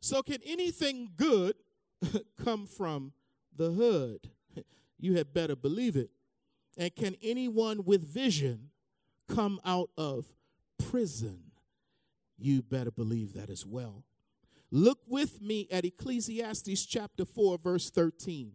So, 0.00 0.22
can 0.22 0.38
anything 0.44 1.08
good 1.16 1.54
come 2.44 2.66
from 2.66 3.12
the 3.54 3.70
hood? 3.70 4.30
You 4.96 5.16
had 5.16 5.34
better 5.34 5.54
believe 5.54 5.96
it. 5.96 6.08
And 6.78 6.94
can 6.94 7.14
anyone 7.22 7.84
with 7.84 8.02
vision 8.02 8.70
come 9.28 9.60
out 9.62 9.90
of 9.98 10.24
prison? 10.78 11.43
You 12.38 12.62
better 12.62 12.90
believe 12.90 13.34
that 13.34 13.50
as 13.50 13.64
well. 13.64 14.04
Look 14.70 14.98
with 15.06 15.40
me 15.40 15.68
at 15.70 15.84
Ecclesiastes 15.84 16.84
chapter 16.84 17.24
4, 17.24 17.58
verse 17.58 17.90
13. 17.90 18.52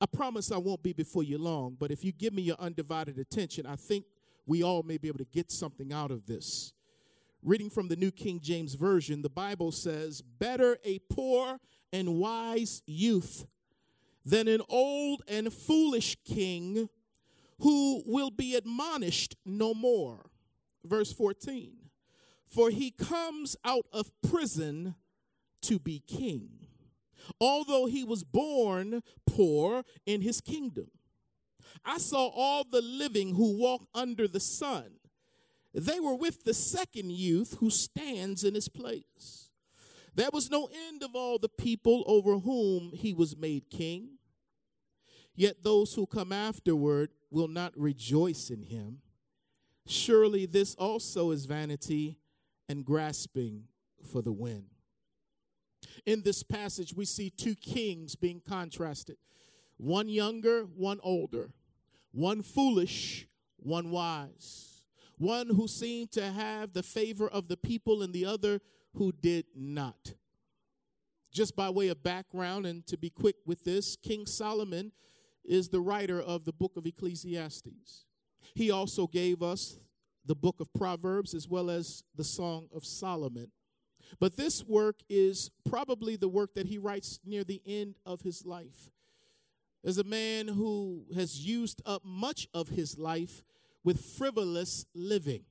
I 0.00 0.06
promise 0.06 0.50
I 0.50 0.58
won't 0.58 0.82
be 0.82 0.92
before 0.92 1.22
you 1.22 1.38
long, 1.38 1.76
but 1.78 1.90
if 1.90 2.04
you 2.04 2.12
give 2.12 2.32
me 2.32 2.42
your 2.42 2.56
undivided 2.58 3.18
attention, 3.18 3.66
I 3.66 3.76
think 3.76 4.04
we 4.46 4.62
all 4.62 4.82
may 4.82 4.96
be 4.96 5.08
able 5.08 5.18
to 5.18 5.26
get 5.26 5.50
something 5.50 5.92
out 5.92 6.10
of 6.10 6.26
this. 6.26 6.72
Reading 7.42 7.70
from 7.70 7.88
the 7.88 7.96
New 7.96 8.10
King 8.10 8.40
James 8.40 8.74
Version, 8.74 9.22
the 9.22 9.30
Bible 9.30 9.72
says, 9.72 10.22
Better 10.22 10.78
a 10.84 11.00
poor 11.10 11.58
and 11.92 12.16
wise 12.16 12.82
youth 12.86 13.46
than 14.24 14.48
an 14.48 14.60
old 14.68 15.22
and 15.26 15.52
foolish 15.52 16.16
king 16.24 16.88
who 17.60 18.02
will 18.06 18.30
be 18.30 18.54
admonished 18.54 19.36
no 19.44 19.74
more. 19.74 20.30
Verse 20.84 21.12
14, 21.12 21.72
For 22.50 22.70
he 22.70 22.90
comes 22.90 23.56
out 23.64 23.86
of 23.92 24.10
prison 24.28 24.96
to 25.62 25.78
be 25.78 26.02
king, 26.06 26.66
although 27.40 27.86
he 27.86 28.02
was 28.02 28.24
born 28.24 29.02
poor 29.24 29.84
in 30.04 30.20
his 30.20 30.40
kingdom. 30.40 30.90
I 31.84 31.98
saw 31.98 32.28
all 32.28 32.64
the 32.64 32.82
living 32.82 33.36
who 33.36 33.56
walk 33.56 33.86
under 33.94 34.26
the 34.26 34.40
sun, 34.40 34.96
they 35.72 36.00
were 36.00 36.14
with 36.14 36.44
the 36.44 36.54
second 36.54 37.12
youth 37.12 37.58
who 37.60 37.70
stands 37.70 38.42
in 38.42 38.54
his 38.54 38.68
place. 38.68 39.50
There 40.14 40.30
was 40.32 40.50
no 40.50 40.68
end 40.88 41.02
of 41.04 41.14
all 41.14 41.38
the 41.38 41.48
people 41.48 42.02
over 42.06 42.38
whom 42.38 42.90
he 42.92 43.14
was 43.14 43.36
made 43.36 43.70
king. 43.70 44.18
Yet 45.36 45.62
those 45.62 45.94
who 45.94 46.06
come 46.06 46.32
afterward 46.32 47.10
will 47.30 47.46
not 47.46 47.78
rejoice 47.78 48.50
in 48.50 48.64
him. 48.64 48.98
Surely 49.86 50.44
this 50.44 50.74
also 50.74 51.30
is 51.30 51.46
vanity 51.46 52.18
and 52.70 52.84
grasping 52.84 53.64
for 54.12 54.22
the 54.22 54.30
wind. 54.30 54.66
In 56.06 56.22
this 56.22 56.44
passage, 56.44 56.94
we 56.94 57.04
see 57.04 57.28
two 57.28 57.56
kings 57.56 58.14
being 58.14 58.40
contrasted 58.48 59.16
one 59.76 60.08
younger, 60.08 60.62
one 60.76 61.00
older, 61.02 61.50
one 62.12 62.42
foolish, 62.42 63.26
one 63.56 63.90
wise, 63.90 64.84
one 65.18 65.48
who 65.48 65.66
seemed 65.66 66.12
to 66.12 66.30
have 66.30 66.72
the 66.72 66.82
favor 66.84 67.26
of 67.26 67.48
the 67.48 67.56
people, 67.56 68.02
and 68.02 68.14
the 68.14 68.24
other 68.24 68.60
who 68.94 69.10
did 69.10 69.46
not. 69.56 70.14
Just 71.32 71.56
by 71.56 71.70
way 71.70 71.88
of 71.88 72.04
background, 72.04 72.66
and 72.66 72.86
to 72.86 72.96
be 72.96 73.10
quick 73.10 73.36
with 73.46 73.64
this, 73.64 73.96
King 73.96 74.26
Solomon 74.26 74.92
is 75.44 75.70
the 75.70 75.80
writer 75.80 76.20
of 76.20 76.44
the 76.44 76.52
book 76.52 76.76
of 76.76 76.86
Ecclesiastes. 76.86 78.04
He 78.54 78.70
also 78.70 79.08
gave 79.08 79.42
us 79.42 79.74
the 80.24 80.34
book 80.34 80.60
of 80.60 80.72
Proverbs 80.72 81.34
as 81.34 81.48
well 81.48 81.70
as 81.70 82.04
the 82.16 82.24
Song 82.24 82.68
of 82.74 82.84
Solomon. 82.84 83.50
But 84.18 84.36
this 84.36 84.64
work 84.64 84.96
is 85.08 85.50
probably 85.68 86.16
the 86.16 86.28
work 86.28 86.54
that 86.54 86.66
he 86.66 86.78
writes 86.78 87.20
near 87.24 87.44
the 87.44 87.62
end 87.64 87.96
of 88.04 88.22
his 88.22 88.44
life. 88.44 88.90
As 89.84 89.98
a 89.98 90.04
man 90.04 90.48
who 90.48 91.04
has 91.14 91.46
used 91.46 91.80
up 91.86 92.02
much 92.04 92.48
of 92.52 92.68
his 92.68 92.98
life 92.98 93.42
with 93.82 94.04
frivolous 94.04 94.84
living. 94.94 95.44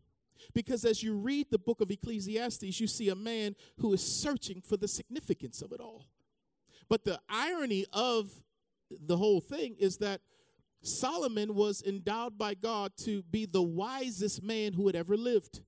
Because 0.53 0.85
as 0.85 1.03
you 1.03 1.15
read 1.15 1.47
the 1.49 1.59
book 1.59 1.81
of 1.81 1.91
Ecclesiastes, 1.91 2.79
you 2.79 2.87
see 2.87 3.09
a 3.09 3.15
man 3.15 3.55
who 3.79 3.93
is 3.93 4.01
searching 4.01 4.61
for 4.61 4.77
the 4.77 4.87
significance 4.87 5.61
of 5.61 5.71
it 5.71 5.79
all. 5.79 6.05
But 6.87 7.05
the 7.05 7.19
irony 7.27 7.85
of 7.91 8.31
the 8.89 9.17
whole 9.17 9.41
thing 9.41 9.75
is 9.79 9.97
that 9.97 10.21
Solomon 10.81 11.55
was 11.55 11.81
endowed 11.81 12.37
by 12.37 12.53
God 12.53 12.93
to 12.99 13.23
be 13.23 13.45
the 13.45 13.61
wisest 13.61 14.41
man 14.41 14.73
who 14.73 14.87
had 14.87 14.95
ever 14.95 15.17
lived. 15.17 15.61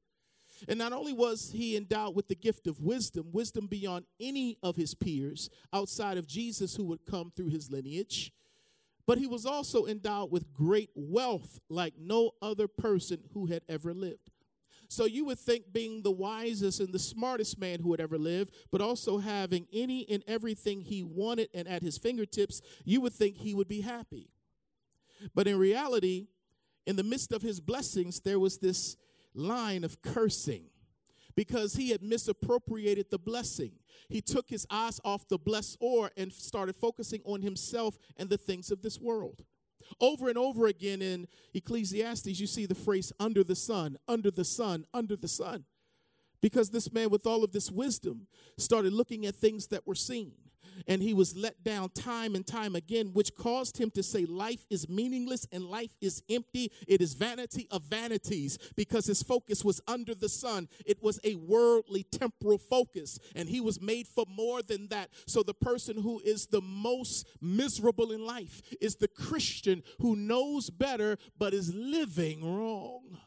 And 0.67 0.77
not 0.77 0.93
only 0.93 1.13
was 1.13 1.51
he 1.53 1.75
endowed 1.75 2.15
with 2.15 2.27
the 2.27 2.35
gift 2.35 2.67
of 2.67 2.81
wisdom, 2.81 3.31
wisdom 3.31 3.67
beyond 3.67 4.05
any 4.19 4.57
of 4.61 4.75
his 4.75 4.93
peers 4.93 5.49
outside 5.73 6.17
of 6.17 6.27
Jesus 6.27 6.75
who 6.75 6.85
would 6.85 7.05
come 7.09 7.31
through 7.35 7.49
his 7.49 7.71
lineage, 7.71 8.31
but 9.07 9.17
he 9.17 9.27
was 9.27 9.45
also 9.45 9.85
endowed 9.85 10.31
with 10.31 10.53
great 10.53 10.91
wealth 10.95 11.59
like 11.69 11.95
no 11.99 12.31
other 12.41 12.67
person 12.67 13.23
who 13.33 13.47
had 13.47 13.63
ever 13.67 13.93
lived. 13.93 14.31
So 14.87 15.05
you 15.05 15.25
would 15.25 15.39
think 15.39 15.71
being 15.71 16.03
the 16.03 16.11
wisest 16.11 16.79
and 16.81 16.93
the 16.93 16.99
smartest 16.99 17.57
man 17.57 17.79
who 17.79 17.91
had 17.91 18.01
ever 18.01 18.17
lived, 18.17 18.53
but 18.71 18.81
also 18.81 19.19
having 19.19 19.65
any 19.71 20.07
and 20.09 20.23
everything 20.27 20.81
he 20.81 21.01
wanted 21.01 21.49
and 21.53 21.67
at 21.67 21.81
his 21.81 21.97
fingertips, 21.97 22.61
you 22.83 23.01
would 23.01 23.13
think 23.13 23.37
he 23.37 23.53
would 23.53 23.69
be 23.69 23.81
happy. 23.81 24.29
But 25.33 25.47
in 25.47 25.57
reality, 25.57 26.27
in 26.85 26.95
the 26.95 27.03
midst 27.03 27.31
of 27.31 27.41
his 27.41 27.59
blessings, 27.59 28.21
there 28.21 28.39
was 28.39 28.57
this 28.57 28.97
line 29.33 29.83
of 29.83 30.01
cursing 30.01 30.65
because 31.35 31.75
he 31.75 31.89
had 31.89 32.03
misappropriated 32.03 33.09
the 33.09 33.19
blessing. 33.19 33.73
He 34.09 34.21
took 34.21 34.49
his 34.49 34.65
eyes 34.69 34.99
off 35.05 35.27
the 35.27 35.37
blessed 35.37 35.79
blessor 35.81 36.09
and 36.17 36.33
started 36.33 36.75
focusing 36.75 37.21
on 37.23 37.41
himself 37.41 37.97
and 38.17 38.29
the 38.29 38.37
things 38.37 38.71
of 38.71 38.81
this 38.81 38.99
world. 38.99 39.43
Over 39.99 40.29
and 40.29 40.37
over 40.37 40.67
again 40.67 41.01
in 41.01 41.27
Ecclesiastes, 41.53 42.39
you 42.39 42.47
see 42.47 42.65
the 42.65 42.75
phrase 42.75 43.11
under 43.19 43.43
the 43.43 43.55
sun, 43.55 43.97
under 44.07 44.31
the 44.31 44.45
sun, 44.45 44.85
under 44.93 45.15
the 45.15 45.27
sun. 45.27 45.65
Because 46.41 46.71
this 46.71 46.91
man, 46.91 47.09
with 47.09 47.27
all 47.27 47.43
of 47.43 47.51
this 47.51 47.71
wisdom, 47.71 48.27
started 48.57 48.93
looking 48.93 49.25
at 49.25 49.35
things 49.35 49.67
that 49.67 49.85
were 49.85 49.95
seen 49.95 50.33
and 50.87 51.01
he 51.01 51.13
was 51.13 51.35
let 51.35 51.63
down 51.63 51.89
time 51.89 52.35
and 52.35 52.45
time 52.45 52.75
again, 52.75 53.11
which 53.13 53.35
caused 53.35 53.77
him 53.77 53.91
to 53.91 54.03
say, 54.03 54.25
Life 54.25 54.65
is 54.69 54.89
meaningless 54.89 55.47
and 55.51 55.65
life 55.65 55.95
is 56.01 56.23
empty. 56.29 56.71
It 56.87 57.01
is 57.01 57.13
vanity 57.13 57.67
of 57.71 57.83
vanities 57.83 58.57
because 58.75 59.05
his 59.05 59.23
focus 59.23 59.63
was 59.63 59.81
under 59.87 60.15
the 60.15 60.29
sun. 60.29 60.67
It 60.85 61.01
was 61.01 61.19
a 61.23 61.35
worldly, 61.35 62.03
temporal 62.03 62.57
focus, 62.57 63.19
and 63.35 63.49
he 63.49 63.61
was 63.61 63.81
made 63.81 64.07
for 64.07 64.25
more 64.27 64.61
than 64.61 64.87
that. 64.87 65.09
So, 65.27 65.43
the 65.43 65.53
person 65.53 66.01
who 66.01 66.21
is 66.23 66.47
the 66.47 66.61
most 66.61 67.27
miserable 67.41 68.11
in 68.11 68.25
life 68.25 68.61
is 68.79 68.95
the 68.95 69.07
Christian 69.07 69.83
who 69.99 70.15
knows 70.15 70.69
better 70.69 71.17
but 71.37 71.53
is 71.53 71.73
living 71.73 72.43
wrong 72.43 73.17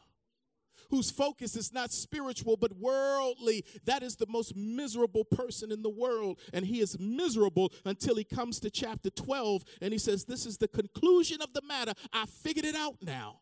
whose 0.89 1.11
focus 1.11 1.55
is 1.55 1.73
not 1.73 1.91
spiritual 1.91 2.57
but 2.57 2.77
worldly, 2.77 3.65
that 3.85 4.03
is 4.03 4.15
the 4.15 4.27
most 4.27 4.55
miserable 4.55 5.25
person 5.25 5.71
in 5.71 5.81
the 5.81 5.89
world. 5.89 6.39
And 6.53 6.65
he 6.65 6.79
is 6.79 6.99
miserable 6.99 7.71
until 7.85 8.15
he 8.15 8.23
comes 8.23 8.59
to 8.61 8.69
chapter 8.69 9.09
12 9.09 9.63
and 9.81 9.93
he 9.93 9.99
says, 9.99 10.25
This 10.25 10.45
is 10.45 10.57
the 10.57 10.67
conclusion 10.67 11.41
of 11.41 11.53
the 11.53 11.61
matter. 11.61 11.93
I 12.13 12.25
figured 12.25 12.65
it 12.65 12.75
out 12.75 12.97
now. 13.01 13.41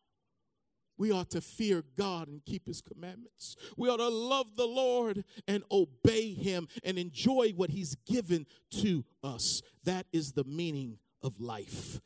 We 0.97 1.12
ought 1.12 1.32
to 1.32 1.41
fear 1.41 1.84
God 1.97 2.27
and 2.27 2.45
keep 2.45 2.67
his 2.67 2.82
commandments. 2.82 3.56
We 3.77 3.89
ought 3.89 3.97
to 3.97 4.10
love 4.10 4.56
the 4.56 4.67
Lord 4.67 5.23
and 5.47 5.63
obey 5.71 6.34
him 6.34 6.67
and 6.84 6.97
enjoy 6.97 7.53
what 7.56 7.71
he's 7.71 7.95
given 7.95 8.45
to 8.82 9.03
us. 9.23 9.62
That 9.84 10.06
is 10.13 10.34
the 10.34 10.43
meaning 10.43 10.99
of 11.21 11.39
life. 11.39 11.99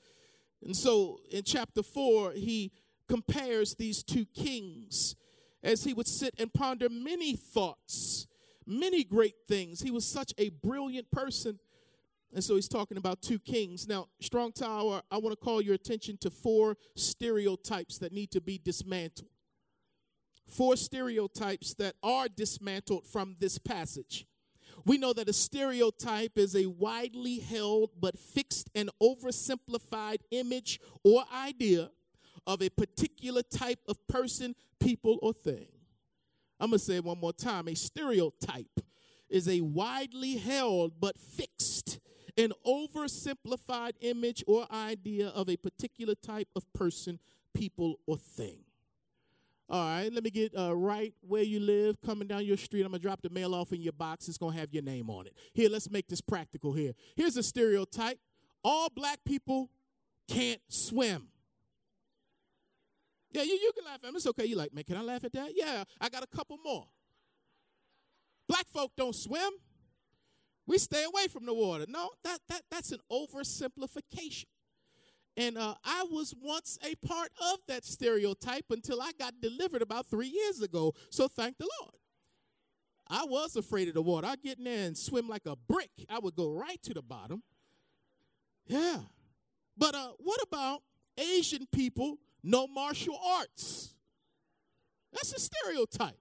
And 0.63 0.75
so 0.75 1.19
in 1.29 1.43
chapter 1.43 1.83
4, 1.83 2.31
he 2.33 2.71
compares 3.07 3.75
these 3.75 4.03
two 4.03 4.25
kings 4.25 5.15
as 5.63 5.83
he 5.83 5.93
would 5.93 6.07
sit 6.07 6.33
and 6.37 6.53
ponder 6.53 6.89
many 6.89 7.35
thoughts, 7.35 8.27
many 8.65 9.03
great 9.03 9.35
things. 9.47 9.81
He 9.81 9.91
was 9.91 10.05
such 10.05 10.33
a 10.37 10.49
brilliant 10.49 11.11
person. 11.11 11.59
And 12.33 12.43
so 12.43 12.55
he's 12.55 12.67
talking 12.67 12.97
about 12.97 13.21
two 13.21 13.39
kings. 13.39 13.87
Now, 13.87 14.07
Strong 14.19 14.53
Tower, 14.53 15.01
I 15.09 15.17
want 15.17 15.37
to 15.37 15.43
call 15.43 15.61
your 15.61 15.75
attention 15.75 16.17
to 16.17 16.29
four 16.29 16.75
stereotypes 16.95 17.97
that 17.99 18.11
need 18.11 18.31
to 18.31 18.41
be 18.41 18.57
dismantled. 18.57 19.29
Four 20.47 20.75
stereotypes 20.75 21.73
that 21.75 21.95
are 22.03 22.27
dismantled 22.27 23.07
from 23.07 23.35
this 23.39 23.57
passage. 23.57 24.25
We 24.85 24.97
know 24.97 25.11
that 25.13 25.27
a 25.27 25.33
stereotype 25.33 26.37
is 26.37 26.55
a 26.55 26.67
widely 26.67 27.39
held 27.39 27.91
but 27.99 28.17
fixed 28.17 28.69
and 28.75 28.89
oversimplified 29.01 30.19
image 30.31 30.79
or 31.03 31.23
idea 31.33 31.91
of 32.45 32.61
a 32.61 32.69
particular 32.69 33.41
type 33.41 33.79
of 33.89 34.07
person, 34.07 34.55
people, 34.79 35.19
or 35.21 35.33
thing. 35.33 35.67
I'm 36.59 36.69
going 36.69 36.79
to 36.79 36.85
say 36.85 36.95
it 36.95 37.03
one 37.03 37.19
more 37.19 37.33
time. 37.33 37.67
A 37.67 37.75
stereotype 37.75 38.79
is 39.29 39.47
a 39.47 39.61
widely 39.61 40.37
held 40.37 40.99
but 40.99 41.17
fixed 41.19 41.99
and 42.37 42.53
oversimplified 42.65 43.93
image 44.01 44.43
or 44.47 44.67
idea 44.71 45.29
of 45.29 45.49
a 45.49 45.57
particular 45.57 46.15
type 46.15 46.47
of 46.55 46.71
person, 46.73 47.19
people, 47.53 47.99
or 48.05 48.17
thing. 48.17 48.59
All 49.69 49.83
right, 49.83 50.13
let 50.13 50.23
me 50.23 50.29
get 50.29 50.57
uh, 50.57 50.73
right 50.73 51.13
where 51.21 51.43
you 51.43 51.59
live, 51.59 51.99
coming 51.99 52.27
down 52.27 52.45
your 52.45 52.55
street. 52.55 52.83
I'm 52.83 52.91
going 52.91 53.01
to 53.01 53.05
drop 53.05 53.21
the 53.21 53.29
mail 53.29 53.53
off 53.53 53.73
in 53.73 53.81
your 53.81 53.91
box. 53.91 54.29
It's 54.29 54.37
going 54.37 54.53
to 54.53 54.59
have 54.59 54.73
your 54.73 54.83
name 54.83 55.09
on 55.09 55.27
it. 55.27 55.33
Here, 55.53 55.69
let's 55.69 55.89
make 55.89 56.07
this 56.07 56.21
practical 56.21 56.71
here. 56.71 56.93
Here's 57.15 57.35
a 57.35 57.43
stereotype 57.43 58.17
all 58.63 58.89
black 58.93 59.19
people 59.25 59.69
can't 60.27 60.61
swim. 60.67 61.29
Yeah, 63.31 63.43
you, 63.43 63.53
you 63.53 63.71
can 63.75 63.85
laugh 63.85 63.99
at 64.03 64.11
me. 64.11 64.17
It's 64.17 64.27
okay. 64.27 64.45
You 64.45 64.55
like, 64.55 64.73
man, 64.73 64.83
can 64.83 64.97
I 64.97 65.01
laugh 65.01 65.23
at 65.23 65.33
that? 65.33 65.51
Yeah, 65.53 65.83
I 65.99 66.09
got 66.09 66.23
a 66.23 66.27
couple 66.27 66.57
more. 66.63 66.87
Black 68.47 68.67
folk 68.69 68.91
don't 68.95 69.15
swim. 69.15 69.51
We 70.65 70.77
stay 70.77 71.03
away 71.03 71.27
from 71.27 71.45
the 71.45 71.53
water. 71.53 71.85
No, 71.87 72.09
that, 72.23 72.39
that 72.49 72.61
that's 72.69 72.91
an 72.91 72.99
oversimplification. 73.11 74.45
And 75.37 75.57
uh, 75.57 75.75
I 75.83 76.03
was 76.09 76.33
once 76.41 76.79
a 76.83 76.95
part 77.05 77.29
of 77.53 77.59
that 77.67 77.85
stereotype 77.85 78.65
until 78.69 79.01
I 79.01 79.11
got 79.17 79.39
delivered 79.39 79.81
about 79.81 80.07
three 80.07 80.27
years 80.27 80.61
ago. 80.61 80.93
So 81.11 81.27
thank 81.27 81.57
the 81.57 81.69
Lord. 81.79 81.93
I 83.07 83.23
was 83.23 83.55
afraid 83.55 83.87
of 83.87 83.93
the 83.93 84.01
water. 84.01 84.27
I'd 84.27 84.41
get 84.41 84.57
in 84.57 84.65
there 84.65 84.85
and 84.85 84.97
swim 84.97 85.27
like 85.27 85.45
a 85.45 85.55
brick. 85.55 85.91
I 86.09 86.19
would 86.19 86.35
go 86.35 86.49
right 86.49 86.81
to 86.83 86.93
the 86.93 87.01
bottom. 87.01 87.43
Yeah. 88.65 88.97
But 89.77 89.95
uh, 89.95 90.11
what 90.17 90.41
about 90.41 90.81
Asian 91.17 91.67
people 91.71 92.17
no 92.47 92.65
martial 92.65 93.19
arts. 93.37 93.93
That's 95.11 95.33
a 95.33 95.39
stereotype. 95.39 96.19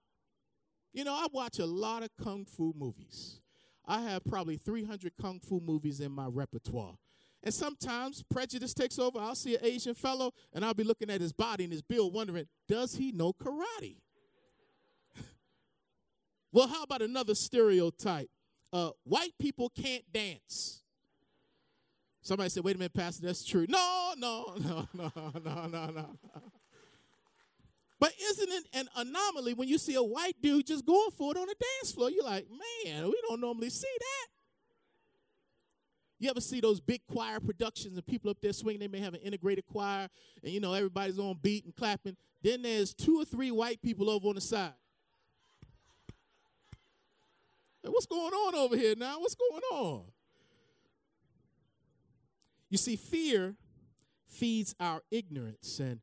You 0.93 1.05
know, 1.05 1.13
I 1.13 1.27
watch 1.31 1.59
a 1.59 1.65
lot 1.65 2.03
of 2.03 2.09
kung 2.21 2.45
fu 2.45 2.73
movies. 2.77 3.39
I 3.85 4.01
have 4.01 4.25
probably 4.25 4.57
300 4.57 5.13
kung 5.19 5.39
fu 5.39 5.61
movies 5.61 6.01
in 6.01 6.11
my 6.11 6.25
repertoire. 6.27 6.95
And 7.43 7.53
sometimes 7.53 8.23
prejudice 8.29 8.73
takes 8.73 8.99
over. 8.99 9.19
I'll 9.19 9.35
see 9.35 9.55
an 9.55 9.61
Asian 9.63 9.93
fellow 9.93 10.33
and 10.53 10.65
I'll 10.65 10.73
be 10.73 10.83
looking 10.83 11.09
at 11.09 11.21
his 11.21 11.31
body 11.31 11.63
and 11.63 11.71
his 11.71 11.81
build, 11.81 12.13
wondering, 12.13 12.47
does 12.67 12.95
he 12.95 13.11
know 13.11 13.31
karate? 13.31 14.01
well, 16.51 16.67
how 16.67 16.83
about 16.83 17.01
another 17.01 17.35
stereotype? 17.35 18.29
Uh, 18.73 18.89
white 19.05 19.33
people 19.39 19.69
can't 19.69 20.03
dance. 20.11 20.83
Somebody 22.27 22.49
said, 22.49 22.65
wait 22.65 22.75
a 22.75 22.77
minute, 22.77 22.93
Pastor, 22.93 23.25
that's 23.25 23.45
true. 23.45 23.65
No, 23.69 24.11
no, 24.17 24.53
no, 24.59 24.87
no, 24.93 25.11
no, 25.45 25.65
no, 25.67 25.85
no. 25.85 26.05
But 28.01 28.11
isn't 28.21 28.49
it 28.49 28.63
an 28.73 28.89
anomaly 28.97 29.53
when 29.53 29.69
you 29.69 29.77
see 29.77 29.95
a 29.95 30.03
white 30.03 30.35
dude 30.41 30.67
just 30.67 30.85
going 30.85 31.11
for 31.11 31.31
it 31.31 31.37
on 31.37 31.47
the 31.47 31.55
dance 31.55 31.93
floor? 31.93 32.11
You're 32.11 32.25
like, 32.25 32.45
man, 32.49 33.05
we 33.05 33.17
don't 33.29 33.39
normally 33.39 33.69
see 33.69 33.87
that. 33.97 34.27
You 36.19 36.29
ever 36.29 36.41
see 36.41 36.59
those 36.59 36.81
big 36.81 36.99
choir 37.09 37.39
productions 37.39 37.95
and 37.95 38.05
people 38.05 38.29
up 38.29 38.41
there 38.41 38.51
swinging? 38.51 38.81
They 38.81 38.89
may 38.89 38.99
have 38.99 39.13
an 39.13 39.21
integrated 39.21 39.65
choir, 39.65 40.09
and 40.43 40.51
you 40.51 40.59
know 40.59 40.73
everybody's 40.73 41.19
on 41.19 41.39
beat 41.41 41.63
and 41.63 41.73
clapping. 41.73 42.17
Then 42.41 42.61
there's 42.61 42.93
two 42.93 43.21
or 43.21 43.23
three 43.23 43.51
white 43.51 43.81
people 43.81 44.09
over 44.09 44.27
on 44.27 44.35
the 44.35 44.41
side. 44.41 44.73
Hey, 47.81 47.89
what's 47.89 48.05
going 48.05 48.33
on 48.33 48.53
over 48.53 48.75
here 48.75 48.95
now? 48.97 49.17
What's 49.17 49.35
going 49.35 49.63
on? 49.71 50.03
You 52.69 52.77
see, 52.77 52.95
fear 52.95 53.55
feeds 54.27 54.75
our 54.79 55.01
ignorance, 55.09 55.79
and 55.79 56.01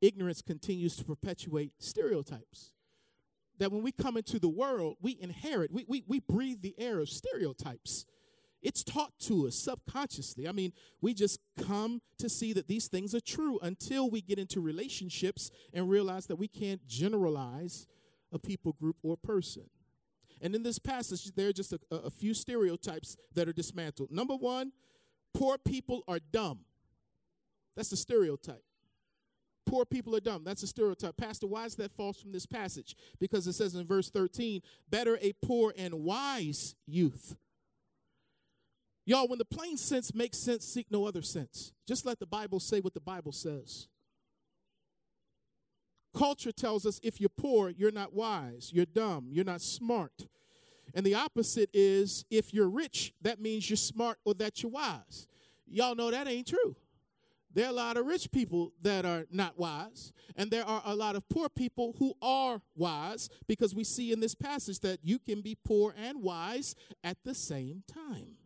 ignorance 0.00 0.42
continues 0.42 0.96
to 0.96 1.04
perpetuate 1.04 1.72
stereotypes. 1.78 2.72
That 3.58 3.70
when 3.70 3.82
we 3.82 3.92
come 3.92 4.16
into 4.16 4.38
the 4.38 4.48
world, 4.48 4.96
we 5.00 5.18
inherit, 5.20 5.70
we, 5.70 5.84
we, 5.86 6.02
we 6.06 6.20
breathe 6.20 6.62
the 6.62 6.74
air 6.78 6.98
of 6.98 7.08
stereotypes. 7.08 8.06
It's 8.62 8.82
taught 8.84 9.12
to 9.20 9.46
us 9.46 9.56
subconsciously. 9.56 10.46
I 10.48 10.52
mean, 10.52 10.72
we 11.00 11.14
just 11.14 11.40
come 11.62 12.02
to 12.18 12.28
see 12.28 12.52
that 12.54 12.68
these 12.68 12.88
things 12.88 13.14
are 13.14 13.20
true 13.20 13.58
until 13.62 14.10
we 14.10 14.20
get 14.20 14.38
into 14.38 14.60
relationships 14.60 15.50
and 15.72 15.88
realize 15.88 16.26
that 16.26 16.36
we 16.36 16.48
can't 16.48 16.86
generalize 16.86 17.86
a 18.32 18.38
people 18.38 18.72
group 18.72 18.96
or 19.02 19.16
person. 19.16 19.64
And 20.42 20.54
in 20.54 20.62
this 20.62 20.78
passage, 20.78 21.32
there 21.34 21.48
are 21.48 21.52
just 21.52 21.72
a, 21.72 21.78
a 21.90 22.10
few 22.10 22.34
stereotypes 22.34 23.16
that 23.34 23.48
are 23.48 23.52
dismantled. 23.52 24.10
Number 24.10 24.34
one, 24.34 24.72
poor 25.34 25.58
people 25.58 26.02
are 26.08 26.18
dumb. 26.32 26.60
That's 27.76 27.92
a 27.92 27.96
stereotype. 27.96 28.62
Poor 29.66 29.84
people 29.84 30.16
are 30.16 30.20
dumb. 30.20 30.42
That's 30.44 30.62
a 30.62 30.66
stereotype. 30.66 31.16
Pastor, 31.16 31.46
why 31.46 31.64
is 31.64 31.76
that 31.76 31.92
false 31.92 32.20
from 32.20 32.32
this 32.32 32.46
passage? 32.46 32.96
Because 33.20 33.46
it 33.46 33.52
says 33.52 33.74
in 33.74 33.86
verse 33.86 34.10
13, 34.10 34.62
better 34.88 35.18
a 35.22 35.32
poor 35.42 35.72
and 35.78 35.94
wise 35.94 36.74
youth. 36.86 37.36
Y'all, 39.06 39.28
when 39.28 39.38
the 39.38 39.44
plain 39.44 39.76
sense 39.76 40.14
makes 40.14 40.38
sense, 40.38 40.64
seek 40.64 40.86
no 40.90 41.06
other 41.06 41.22
sense. 41.22 41.72
Just 41.86 42.04
let 42.04 42.18
the 42.18 42.26
Bible 42.26 42.60
say 42.60 42.80
what 42.80 42.94
the 42.94 43.00
Bible 43.00 43.32
says. 43.32 43.88
Culture 46.14 46.52
tells 46.52 46.84
us 46.84 47.00
if 47.02 47.20
you're 47.20 47.28
poor, 47.28 47.70
you're 47.70 47.92
not 47.92 48.12
wise, 48.12 48.70
you're 48.72 48.86
dumb, 48.86 49.28
you're 49.30 49.44
not 49.44 49.60
smart. 49.60 50.26
And 50.94 51.04
the 51.04 51.14
opposite 51.14 51.70
is 51.72 52.24
if 52.30 52.52
you're 52.52 52.68
rich, 52.68 53.12
that 53.22 53.40
means 53.40 53.68
you're 53.68 53.76
smart 53.76 54.18
or 54.24 54.34
that 54.34 54.62
you're 54.62 54.72
wise. 54.72 55.26
Y'all 55.66 55.94
know 55.94 56.10
that 56.10 56.28
ain't 56.28 56.48
true. 56.48 56.76
There 57.52 57.66
are 57.66 57.70
a 57.70 57.72
lot 57.72 57.96
of 57.96 58.06
rich 58.06 58.30
people 58.30 58.72
that 58.82 59.04
are 59.04 59.26
not 59.30 59.58
wise, 59.58 60.12
and 60.36 60.50
there 60.50 60.64
are 60.64 60.82
a 60.84 60.94
lot 60.94 61.16
of 61.16 61.28
poor 61.28 61.48
people 61.48 61.96
who 61.98 62.14
are 62.22 62.62
wise 62.76 63.28
because 63.48 63.74
we 63.74 63.82
see 63.82 64.12
in 64.12 64.20
this 64.20 64.36
passage 64.36 64.78
that 64.80 65.00
you 65.02 65.18
can 65.18 65.40
be 65.40 65.56
poor 65.64 65.92
and 65.96 66.22
wise 66.22 66.76
at 67.02 67.18
the 67.24 67.34
same 67.34 67.82
time. 67.92 68.36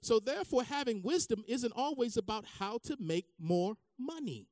So, 0.00 0.18
therefore, 0.18 0.62
having 0.62 1.02
wisdom 1.02 1.44
isn't 1.46 1.72
always 1.76 2.16
about 2.16 2.46
how 2.58 2.78
to 2.84 2.96
make 2.98 3.26
more 3.38 3.74
money. 3.98 4.46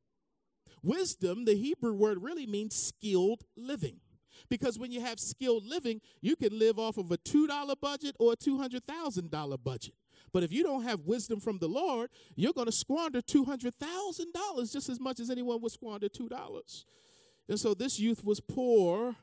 Wisdom, 0.83 1.47
the 1.47 1.55
Hebrew 1.55 1.95
word 1.95 2.23
really 2.23 2.47
means 2.47 2.75
skilled 2.75 3.45
living. 3.57 4.01
Because 4.49 4.79
when 4.79 4.93
you 4.93 5.01
have 5.01 5.19
skilled 5.19 5.65
living, 5.65 6.01
you 6.21 6.37
can 6.37 6.59
live 6.59 6.79
off 6.79 6.99
of 6.99 7.11
a 7.11 7.19
$2 7.19 7.75
budget 7.81 8.17
or 8.19 8.33
a 8.33 8.37
$200,000 8.37 9.63
budget. 9.63 9.95
But 10.33 10.43
if 10.43 10.53
you 10.53 10.63
don't 10.63 10.83
have 10.83 11.01
wisdom 11.01 11.41
from 11.41 11.59
the 11.59 11.69
Lord, 11.69 12.11
you're 12.35 12.53
going 12.53 12.67
to 12.67 12.73
squander 12.73 13.23
$200,000 13.23 14.73
just 14.73 14.89
as 14.89 15.01
much 15.01 15.21
as 15.21 15.31
anyone 15.31 15.61
would 15.63 15.73
squander 15.73 16.09
$2. 16.09 16.85
And 17.49 17.61
so 17.61 17.75
this 17.75 17.99
youth 17.99 18.25
was 18.25 18.41
poor, 18.41 19.17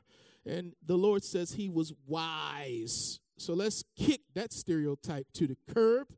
and 0.46 0.72
the 0.84 0.96
Lord 0.96 1.22
says 1.22 1.52
he 1.52 1.68
was 1.68 1.92
wise. 2.06 3.20
So 3.36 3.54
let's 3.54 3.84
kick 3.96 4.22
that 4.34 4.52
stereotype 4.52 5.26
to 5.34 5.46
the 5.46 5.56
curb. 5.72 6.08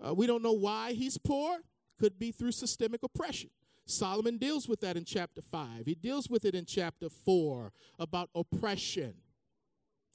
Uh, 0.00 0.14
we 0.14 0.26
don't 0.26 0.42
know 0.42 0.52
why 0.52 0.92
he's 0.92 1.18
poor, 1.18 1.58
could 1.98 2.18
be 2.18 2.32
through 2.32 2.52
systemic 2.52 3.02
oppression. 3.02 3.50
Solomon 3.90 4.38
deals 4.38 4.68
with 4.68 4.80
that 4.80 4.96
in 4.96 5.04
chapter 5.04 5.42
5. 5.42 5.86
He 5.86 5.94
deals 5.94 6.28
with 6.28 6.44
it 6.44 6.54
in 6.54 6.64
chapter 6.64 7.08
4 7.08 7.72
about 7.98 8.30
oppression. 8.34 9.14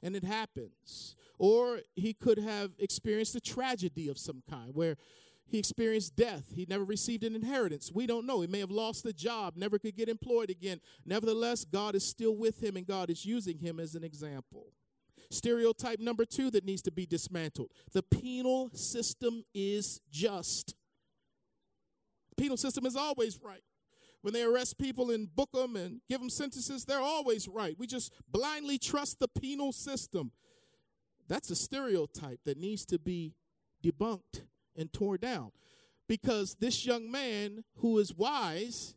And 0.01 0.15
it 0.15 0.23
happens. 0.23 1.15
Or 1.37 1.79
he 1.95 2.13
could 2.13 2.37
have 2.37 2.71
experienced 2.79 3.35
a 3.35 3.41
tragedy 3.41 4.07
of 4.07 4.17
some 4.17 4.43
kind 4.49 4.73
where 4.73 4.97
he 5.47 5.59
experienced 5.59 6.15
death. 6.15 6.51
He 6.55 6.65
never 6.67 6.83
received 6.83 7.23
an 7.23 7.35
inheritance. 7.35 7.91
We 7.93 8.07
don't 8.07 8.25
know. 8.25 8.41
He 8.41 8.47
may 8.47 8.59
have 8.59 8.71
lost 8.71 9.05
a 9.05 9.13
job, 9.13 9.53
never 9.55 9.77
could 9.77 9.95
get 9.95 10.09
employed 10.09 10.49
again. 10.49 10.79
Nevertheless, 11.05 11.65
God 11.65 11.95
is 11.95 12.03
still 12.03 12.35
with 12.35 12.63
him 12.63 12.77
and 12.77 12.87
God 12.87 13.09
is 13.09 13.25
using 13.25 13.59
him 13.59 13.79
as 13.79 13.95
an 13.95 14.03
example. 14.03 14.73
Stereotype 15.29 15.99
number 15.99 16.25
two 16.25 16.51
that 16.51 16.65
needs 16.65 16.81
to 16.83 16.91
be 16.91 17.05
dismantled 17.05 17.71
the 17.93 18.03
penal 18.03 18.69
system 18.73 19.43
is 19.55 19.99
just 20.11 20.75
penal 22.37 22.57
system 22.57 22.85
is 22.85 22.95
always 22.95 23.39
right. 23.43 23.63
When 24.21 24.33
they 24.33 24.43
arrest 24.43 24.79
people 24.79 25.11
and 25.11 25.33
book 25.35 25.51
them 25.53 25.75
and 25.75 26.01
give 26.09 26.19
them 26.19 26.29
sentences, 26.29 26.85
they're 26.85 26.99
always 26.99 27.47
right. 27.47 27.75
We 27.77 27.85
just 27.85 28.11
blindly 28.31 28.79
trust 28.79 29.19
the 29.19 29.27
penal 29.27 29.71
system. 29.71 30.31
That's 31.27 31.49
a 31.51 31.55
stereotype 31.55 32.39
that 32.45 32.57
needs 32.57 32.85
to 32.87 32.97
be 32.97 33.35
debunked 33.83 34.43
and 34.75 34.91
torn 34.91 35.19
down. 35.19 35.51
Because 36.07 36.55
this 36.59 36.85
young 36.85 37.11
man 37.11 37.63
who 37.77 37.99
is 37.99 38.15
wise 38.15 38.95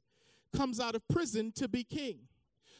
comes 0.55 0.81
out 0.81 0.94
of 0.94 1.07
prison 1.09 1.53
to 1.57 1.68
be 1.68 1.85
king. 1.85 2.20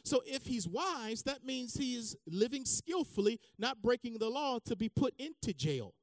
So 0.05 0.23
if 0.25 0.47
he's 0.47 0.66
wise, 0.66 1.23
that 1.25 1.44
means 1.44 1.75
he 1.75 1.94
is 1.94 2.16
living 2.27 2.64
skillfully, 2.64 3.40
not 3.59 3.83
breaking 3.83 4.18
the 4.18 4.31
law 4.31 4.59
to 4.64 4.75
be 4.75 4.88
put 4.88 5.12
into 5.18 5.53
jail. 5.53 5.94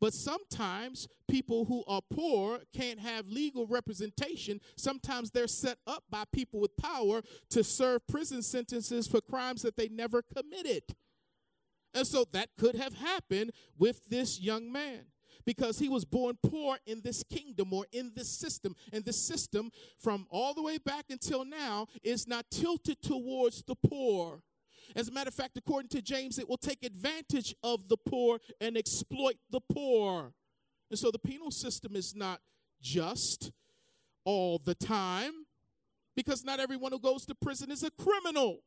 But 0.00 0.14
sometimes 0.14 1.08
people 1.28 1.64
who 1.64 1.82
are 1.86 2.02
poor 2.10 2.60
can't 2.72 3.00
have 3.00 3.28
legal 3.28 3.66
representation. 3.66 4.60
Sometimes 4.76 5.30
they're 5.30 5.48
set 5.48 5.78
up 5.86 6.04
by 6.08 6.24
people 6.32 6.60
with 6.60 6.76
power 6.76 7.22
to 7.50 7.64
serve 7.64 8.06
prison 8.06 8.42
sentences 8.42 9.06
for 9.06 9.20
crimes 9.20 9.62
that 9.62 9.76
they 9.76 9.88
never 9.88 10.22
committed. 10.22 10.82
And 11.94 12.06
so 12.06 12.24
that 12.32 12.50
could 12.58 12.76
have 12.76 12.94
happened 12.94 13.52
with 13.76 14.08
this 14.08 14.40
young 14.40 14.70
man 14.70 15.06
because 15.44 15.78
he 15.78 15.88
was 15.88 16.04
born 16.04 16.36
poor 16.42 16.76
in 16.86 17.00
this 17.02 17.24
kingdom 17.24 17.72
or 17.72 17.86
in 17.90 18.12
this 18.14 18.28
system. 18.28 18.76
And 18.92 19.04
this 19.04 19.20
system, 19.20 19.70
from 19.96 20.26
all 20.30 20.52
the 20.52 20.62
way 20.62 20.78
back 20.78 21.06
until 21.08 21.44
now, 21.44 21.86
is 22.02 22.28
not 22.28 22.50
tilted 22.50 23.00
towards 23.02 23.62
the 23.62 23.74
poor. 23.74 24.42
As 24.96 25.08
a 25.08 25.12
matter 25.12 25.28
of 25.28 25.34
fact, 25.34 25.56
according 25.56 25.88
to 25.90 26.02
James, 26.02 26.38
it 26.38 26.48
will 26.48 26.58
take 26.58 26.82
advantage 26.84 27.54
of 27.62 27.88
the 27.88 27.96
poor 27.96 28.38
and 28.60 28.76
exploit 28.76 29.36
the 29.50 29.60
poor. 29.60 30.32
And 30.90 30.98
so 30.98 31.10
the 31.10 31.18
penal 31.18 31.50
system 31.50 31.94
is 31.94 32.14
not 32.14 32.40
just 32.80 33.52
all 34.24 34.58
the 34.58 34.74
time 34.74 35.32
because 36.16 36.44
not 36.44 36.60
everyone 36.60 36.92
who 36.92 36.98
goes 36.98 37.24
to 37.26 37.34
prison 37.34 37.70
is 37.70 37.82
a 37.82 37.90
criminal. 37.90 38.58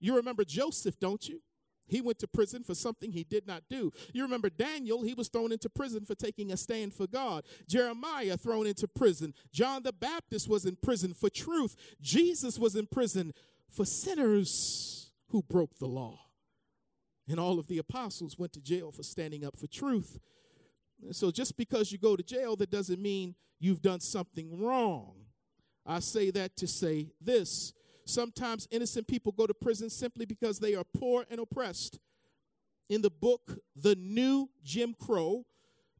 You 0.00 0.16
remember 0.16 0.44
Joseph, 0.44 0.98
don't 1.00 1.28
you? 1.28 1.40
He 1.86 2.02
went 2.02 2.18
to 2.18 2.28
prison 2.28 2.62
for 2.62 2.74
something 2.74 3.12
he 3.12 3.24
did 3.24 3.46
not 3.46 3.62
do. 3.70 3.90
You 4.12 4.22
remember 4.22 4.50
Daniel, 4.50 5.02
he 5.02 5.14
was 5.14 5.28
thrown 5.28 5.52
into 5.52 5.70
prison 5.70 6.04
for 6.04 6.14
taking 6.14 6.52
a 6.52 6.56
stand 6.56 6.92
for 6.92 7.06
God. 7.06 7.44
Jeremiah 7.66 8.36
thrown 8.36 8.66
into 8.66 8.86
prison. 8.86 9.32
John 9.52 9.82
the 9.82 9.92
Baptist 9.92 10.48
was 10.48 10.66
in 10.66 10.76
prison 10.76 11.14
for 11.14 11.30
truth. 11.30 11.74
Jesus 12.00 12.58
was 12.58 12.76
in 12.76 12.86
prison 12.86 13.32
for 13.70 13.86
sinners 13.86 15.07
who 15.30 15.42
broke 15.42 15.78
the 15.78 15.86
law. 15.86 16.20
And 17.28 17.38
all 17.38 17.58
of 17.58 17.66
the 17.66 17.78
apostles 17.78 18.38
went 18.38 18.52
to 18.54 18.60
jail 18.60 18.90
for 18.90 19.02
standing 19.02 19.44
up 19.44 19.56
for 19.56 19.66
truth. 19.66 20.18
And 21.02 21.14
so 21.14 21.30
just 21.30 21.56
because 21.56 21.92
you 21.92 21.98
go 21.98 22.16
to 22.16 22.22
jail, 22.22 22.56
that 22.56 22.70
doesn't 22.70 23.00
mean 23.00 23.34
you've 23.60 23.82
done 23.82 24.00
something 24.00 24.58
wrong. 24.58 25.14
I 25.84 26.00
say 26.00 26.30
that 26.30 26.56
to 26.56 26.66
say 26.66 27.08
this. 27.20 27.72
Sometimes 28.04 28.66
innocent 28.70 29.06
people 29.06 29.32
go 29.32 29.46
to 29.46 29.54
prison 29.54 29.90
simply 29.90 30.24
because 30.24 30.58
they 30.58 30.74
are 30.74 30.84
poor 30.84 31.26
and 31.30 31.40
oppressed. 31.40 31.98
In 32.88 33.02
the 33.02 33.10
book, 33.10 33.58
The 33.76 33.94
New 33.96 34.48
Jim 34.64 34.94
Crow, 34.98 35.44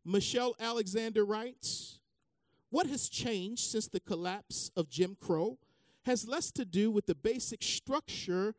Michelle 0.05 0.57
Alexander 0.59 1.25
writes 1.25 1.99
What 2.71 2.87
has 2.87 3.11
changed 3.11 3.71
since 3.71 3.89
the 3.89 4.01
collapse 4.01 4.71
of 4.75 4.89
Jim 4.89 5.17
Crow 5.21 5.59
has 6.07 6.27
less 6.27 6.51
to 6.53 6.65
do 6.65 6.91
with 6.91 7.05
the 7.05 7.15
basic 7.15 7.63
structure 7.63 8.55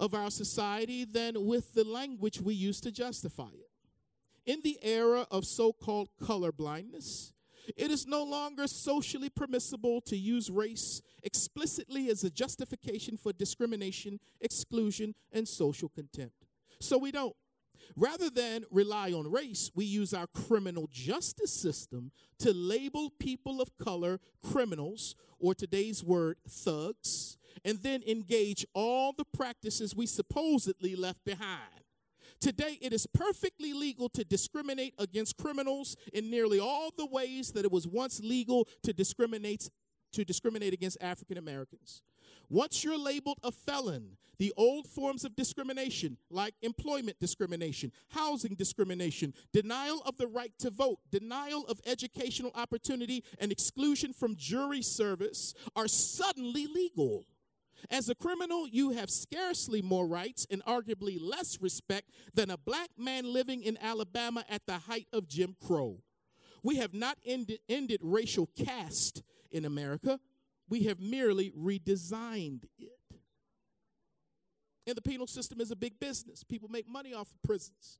of 0.00 0.14
our 0.14 0.30
society 0.30 1.04
than 1.04 1.46
with 1.46 1.74
the 1.74 1.84
language 1.84 2.40
we 2.40 2.54
use 2.54 2.80
to 2.80 2.90
justify 2.90 3.50
it. 3.52 3.70
In 4.46 4.62
the 4.64 4.78
era 4.82 5.26
of 5.30 5.44
so 5.44 5.72
called 5.72 6.08
color 6.20 6.50
blindness, 6.50 7.34
it 7.76 7.90
is 7.90 8.06
no 8.06 8.24
longer 8.24 8.66
socially 8.66 9.28
permissible 9.28 10.00
to 10.00 10.16
use 10.16 10.50
race 10.50 11.02
explicitly 11.22 12.08
as 12.08 12.24
a 12.24 12.30
justification 12.30 13.18
for 13.18 13.32
discrimination, 13.34 14.18
exclusion, 14.40 15.14
and 15.30 15.46
social 15.46 15.90
contempt. 15.90 16.46
So 16.80 16.96
we 16.96 17.12
don't. 17.12 17.36
Rather 17.96 18.30
than 18.30 18.64
rely 18.70 19.12
on 19.12 19.30
race, 19.30 19.70
we 19.74 19.84
use 19.84 20.14
our 20.14 20.26
criminal 20.28 20.88
justice 20.90 21.52
system 21.52 22.12
to 22.38 22.52
label 22.52 23.10
people 23.18 23.60
of 23.60 23.76
color 23.76 24.20
criminals, 24.42 25.14
or 25.38 25.54
today's 25.54 26.02
word, 26.02 26.36
thugs, 26.48 27.36
and 27.64 27.78
then 27.82 28.02
engage 28.06 28.66
all 28.74 29.12
the 29.12 29.24
practices 29.24 29.94
we 29.94 30.06
supposedly 30.06 30.96
left 30.96 31.24
behind. 31.24 31.84
Today, 32.40 32.78
it 32.80 32.92
is 32.92 33.06
perfectly 33.06 33.74
legal 33.74 34.08
to 34.10 34.24
discriminate 34.24 34.94
against 34.98 35.36
criminals 35.36 35.96
in 36.14 36.30
nearly 36.30 36.58
all 36.58 36.90
the 36.96 37.06
ways 37.06 37.52
that 37.52 37.66
it 37.66 37.72
was 37.72 37.86
once 37.86 38.20
legal 38.20 38.66
to 38.82 38.92
discriminate 38.92 39.68
to 40.12 40.24
discriminate 40.24 40.72
against 40.72 40.98
African 41.00 41.38
Americans. 41.38 42.02
Once 42.48 42.82
you're 42.82 42.98
labeled 42.98 43.38
a 43.44 43.52
felon, 43.52 44.16
the 44.38 44.52
old 44.56 44.88
forms 44.88 45.24
of 45.24 45.36
discrimination, 45.36 46.16
like 46.30 46.54
employment 46.62 47.20
discrimination, 47.20 47.92
housing 48.08 48.54
discrimination, 48.54 49.34
denial 49.52 50.02
of 50.06 50.16
the 50.16 50.26
right 50.26 50.52
to 50.58 50.70
vote, 50.70 50.98
denial 51.10 51.64
of 51.68 51.78
educational 51.86 52.50
opportunity, 52.54 53.22
and 53.38 53.52
exclusion 53.52 54.12
from 54.12 54.34
jury 54.34 54.82
service, 54.82 55.54
are 55.76 55.86
suddenly 55.86 56.66
legal. 56.66 57.26
As 57.88 58.08
a 58.08 58.14
criminal, 58.14 58.66
you 58.68 58.90
have 58.90 59.10
scarcely 59.10 59.80
more 59.80 60.06
rights 60.06 60.46
and 60.50 60.64
arguably 60.64 61.18
less 61.20 61.60
respect 61.60 62.10
than 62.34 62.50
a 62.50 62.58
black 62.58 62.90
man 62.98 63.32
living 63.32 63.62
in 63.62 63.78
Alabama 63.80 64.44
at 64.48 64.66
the 64.66 64.78
height 64.78 65.06
of 65.12 65.28
Jim 65.28 65.56
Crow. 65.64 66.02
We 66.62 66.76
have 66.76 66.92
not 66.92 67.18
ended, 67.24 67.60
ended 67.68 68.00
racial 68.02 68.48
caste 68.56 69.22
in 69.50 69.64
America, 69.64 70.20
we 70.68 70.84
have 70.84 71.00
merely 71.00 71.50
redesigned 71.50 72.64
it. 72.78 73.00
And 74.86 74.96
the 74.96 75.02
penal 75.02 75.26
system 75.26 75.60
is 75.60 75.70
a 75.70 75.76
big 75.76 75.98
business. 76.00 76.44
People 76.44 76.68
make 76.68 76.88
money 76.88 77.12
off 77.12 77.30
of 77.30 77.42
prisons. 77.42 77.98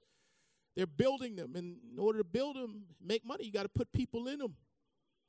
They're 0.76 0.86
building 0.86 1.36
them. 1.36 1.56
And 1.56 1.76
in 1.92 1.98
order 1.98 2.18
to 2.18 2.24
build 2.24 2.56
them, 2.56 2.84
make 3.04 3.24
money, 3.24 3.44
you 3.44 3.52
got 3.52 3.64
to 3.64 3.68
put 3.68 3.92
people 3.92 4.28
in 4.28 4.38
them. 4.38 4.54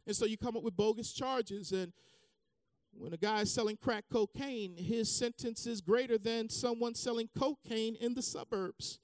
And 0.07 0.15
so 0.15 0.25
you 0.25 0.37
come 0.37 0.55
up 0.55 0.63
with 0.63 0.75
bogus 0.77 1.11
charges. 1.11 1.71
And 1.71 1.93
when 2.97 3.13
a 3.13 3.17
guy 3.17 3.41
is 3.41 3.53
selling 3.53 3.77
crack 3.77 4.05
cocaine, 4.11 4.75
his 4.77 5.09
sentence 5.09 5.65
is 5.65 5.81
greater 5.81 6.17
than 6.17 6.49
someone 6.49 6.95
selling 6.95 7.29
cocaine 7.37 7.95
in 7.95 8.13
the 8.13 8.21
suburbs. 8.21 8.99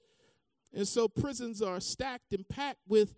And 0.72 0.86
so 0.86 1.08
prisons 1.08 1.62
are 1.62 1.80
stacked 1.80 2.32
and 2.32 2.48
packed 2.48 2.80
with 2.86 3.14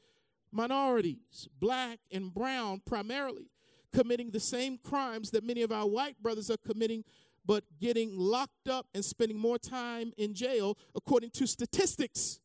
minorities, 0.52 1.48
black 1.58 1.98
and 2.10 2.32
brown 2.32 2.82
primarily, 2.84 3.50
committing 3.92 4.30
the 4.30 4.40
same 4.40 4.78
crimes 4.78 5.30
that 5.32 5.44
many 5.44 5.62
of 5.62 5.72
our 5.72 5.86
white 5.86 6.20
brothers 6.22 6.50
are 6.50 6.56
committing, 6.66 7.04
but 7.44 7.64
getting 7.80 8.16
locked 8.16 8.68
up 8.68 8.86
and 8.94 9.04
spending 9.04 9.38
more 9.38 9.58
time 9.58 10.12
in 10.16 10.34
jail, 10.34 10.76
according 10.94 11.30
to 11.30 11.46
statistics. 11.46 12.40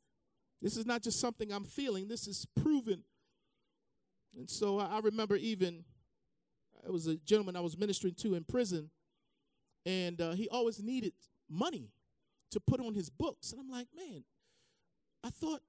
This 0.61 0.77
is 0.77 0.85
not 0.85 1.03
just 1.03 1.19
something 1.19 1.51
I'm 1.51 1.65
feeling, 1.65 2.07
this 2.07 2.27
is 2.27 2.47
proven. 2.59 3.03
And 4.37 4.49
so 4.49 4.79
I 4.79 4.99
remember 4.99 5.35
even 5.35 5.85
it 6.85 6.91
was 6.91 7.07
a 7.07 7.15
gentleman 7.17 7.55
I 7.55 7.61
was 7.61 7.77
ministering 7.77 8.13
to 8.15 8.35
in 8.35 8.43
prison, 8.43 8.89
and 9.85 10.21
uh, 10.21 10.31
he 10.33 10.47
always 10.49 10.81
needed 10.81 11.13
money 11.49 11.89
to 12.51 12.59
put 12.59 12.79
on 12.79 12.93
his 12.93 13.09
books. 13.09 13.51
And 13.51 13.59
I'm 13.59 13.69
like, 13.69 13.87
man, 13.95 14.23
I 15.23 15.29
thought 15.29 15.61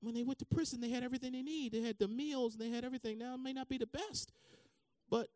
when 0.00 0.14
they 0.14 0.22
went 0.22 0.38
to 0.38 0.44
prison, 0.44 0.80
they 0.80 0.90
had 0.90 1.02
everything 1.02 1.32
they 1.32 1.42
need. 1.42 1.72
They 1.72 1.82
had 1.82 1.98
the 1.98 2.08
meals, 2.08 2.54
and 2.54 2.62
they 2.62 2.74
had 2.74 2.84
everything. 2.84 3.18
Now 3.18 3.34
it 3.34 3.40
may 3.40 3.52
not 3.52 3.68
be 3.68 3.78
the 3.78 3.86
best, 3.86 4.32
but 5.10 5.28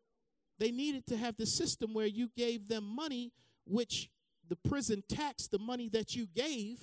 they 0.57 0.71
needed 0.71 1.05
to 1.07 1.17
have 1.17 1.35
the 1.37 1.45
system 1.45 1.93
where 1.93 2.07
you 2.07 2.29
gave 2.35 2.67
them 2.67 2.83
money, 2.83 3.33
which 3.65 4.09
the 4.47 4.55
prison 4.55 5.03
taxed 5.07 5.51
the 5.51 5.59
money 5.59 5.89
that 5.89 6.15
you 6.15 6.27
gave 6.27 6.79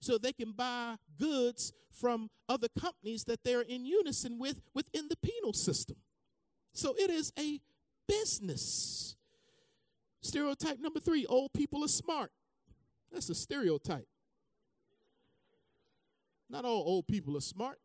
so 0.00 0.18
they 0.18 0.32
can 0.32 0.52
buy 0.52 0.96
goods 1.18 1.72
from 1.90 2.30
other 2.48 2.68
companies 2.78 3.24
that 3.24 3.42
they're 3.42 3.62
in 3.62 3.86
unison 3.86 4.38
with 4.38 4.60
within 4.74 5.08
the 5.08 5.16
penal 5.16 5.52
system. 5.52 5.96
So 6.72 6.94
it 6.98 7.10
is 7.10 7.32
a 7.38 7.60
business. 8.08 9.16
Stereotype 10.20 10.78
number 10.80 11.00
three 11.00 11.26
old 11.26 11.52
people 11.52 11.84
are 11.84 11.88
smart. 11.88 12.30
That's 13.12 13.30
a 13.30 13.34
stereotype. 13.34 14.08
Not 16.48 16.64
all 16.64 16.82
old 16.86 17.06
people 17.06 17.36
are 17.36 17.40
smart. 17.40 17.78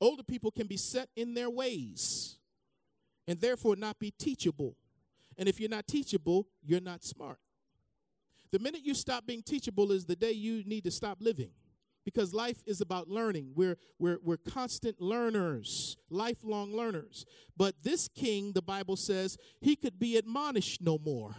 Older 0.00 0.22
people 0.22 0.50
can 0.50 0.66
be 0.66 0.76
set 0.76 1.08
in 1.16 1.34
their 1.34 1.48
ways 1.48 2.38
and 3.26 3.40
therefore 3.40 3.76
not 3.76 3.98
be 3.98 4.10
teachable. 4.10 4.76
And 5.38 5.48
if 5.48 5.58
you're 5.58 5.70
not 5.70 5.86
teachable, 5.86 6.46
you're 6.62 6.80
not 6.80 7.04
smart. 7.04 7.38
The 8.50 8.58
minute 8.58 8.82
you 8.84 8.94
stop 8.94 9.26
being 9.26 9.42
teachable 9.42 9.90
is 9.92 10.04
the 10.04 10.16
day 10.16 10.32
you 10.32 10.62
need 10.64 10.84
to 10.84 10.90
stop 10.90 11.18
living 11.20 11.50
because 12.04 12.34
life 12.34 12.62
is 12.66 12.80
about 12.80 13.08
learning. 13.08 13.52
We're, 13.54 13.76
we're, 13.98 14.18
we're 14.22 14.36
constant 14.36 15.00
learners, 15.00 15.96
lifelong 16.10 16.74
learners. 16.74 17.24
But 17.56 17.76
this 17.82 18.08
king, 18.08 18.52
the 18.52 18.62
Bible 18.62 18.96
says, 18.96 19.38
he 19.60 19.76
could 19.76 19.98
be 19.98 20.16
admonished 20.16 20.82
no 20.82 20.98
more. 20.98 21.34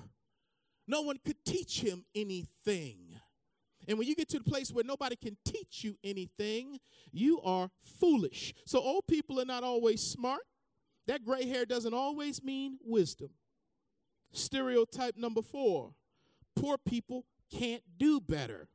No 0.87 1.01
one 1.01 1.17
could 1.23 1.43
teach 1.45 1.81
him 1.81 2.05
anything. 2.15 2.97
And 3.87 3.97
when 3.97 4.07
you 4.07 4.15
get 4.15 4.29
to 4.29 4.39
the 4.39 4.43
place 4.43 4.71
where 4.71 4.83
nobody 4.83 5.15
can 5.15 5.37
teach 5.45 5.83
you 5.83 5.97
anything, 6.03 6.79
you 7.11 7.39
are 7.41 7.69
foolish. 7.99 8.53
So 8.65 8.79
old 8.79 9.07
people 9.07 9.39
are 9.39 9.45
not 9.45 9.63
always 9.63 10.01
smart. 10.01 10.41
That 11.07 11.23
gray 11.23 11.47
hair 11.47 11.65
doesn't 11.65 11.93
always 11.93 12.43
mean 12.43 12.79
wisdom. 12.83 13.29
Stereotype 14.31 15.15
number 15.17 15.41
four 15.41 15.93
poor 16.55 16.77
people 16.77 17.25
can't 17.51 17.83
do 17.97 18.19
better. 18.19 18.69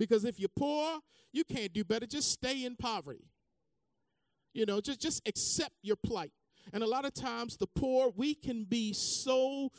Because 0.00 0.24
if 0.24 0.40
you're 0.40 0.48
poor, 0.56 0.98
you 1.30 1.44
can't 1.44 1.74
do 1.74 1.84
better. 1.84 2.06
Just 2.06 2.32
stay 2.32 2.64
in 2.64 2.74
poverty. 2.74 3.28
You 4.54 4.64
know, 4.64 4.80
just, 4.80 4.98
just 4.98 5.20
accept 5.28 5.74
your 5.82 5.96
plight. 5.96 6.32
And 6.72 6.82
a 6.82 6.86
lot 6.86 7.04
of 7.04 7.12
times, 7.12 7.58
the 7.58 7.66
poor, 7.66 8.10
we 8.16 8.34
can 8.34 8.64
be 8.64 8.94
so 8.94 9.70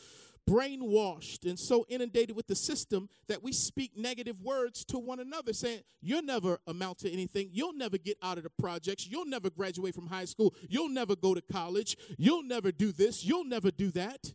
brainwashed 0.47 1.49
and 1.49 1.57
so 1.57 1.85
inundated 1.89 2.35
with 2.35 2.45
the 2.45 2.55
system 2.55 3.09
that 3.27 3.41
we 3.41 3.51
speak 3.51 3.97
negative 3.97 4.39
words 4.41 4.85
to 4.85 4.99
one 4.99 5.19
another, 5.19 5.53
saying, 5.53 5.81
You'll 6.01 6.21
never 6.21 6.59
amount 6.67 6.99
to 6.99 7.11
anything. 7.11 7.49
You'll 7.51 7.73
never 7.73 7.97
get 7.97 8.17
out 8.21 8.37
of 8.37 8.43
the 8.43 8.51
projects. 8.51 9.07
You'll 9.07 9.25
never 9.25 9.49
graduate 9.49 9.95
from 9.95 10.05
high 10.05 10.25
school. 10.25 10.53
You'll 10.69 10.89
never 10.89 11.15
go 11.15 11.33
to 11.33 11.41
college. 11.41 11.97
You'll 12.19 12.43
never 12.43 12.71
do 12.71 12.91
this. 12.91 13.25
You'll 13.25 13.45
never 13.45 13.71
do 13.71 13.89
that. 13.91 14.33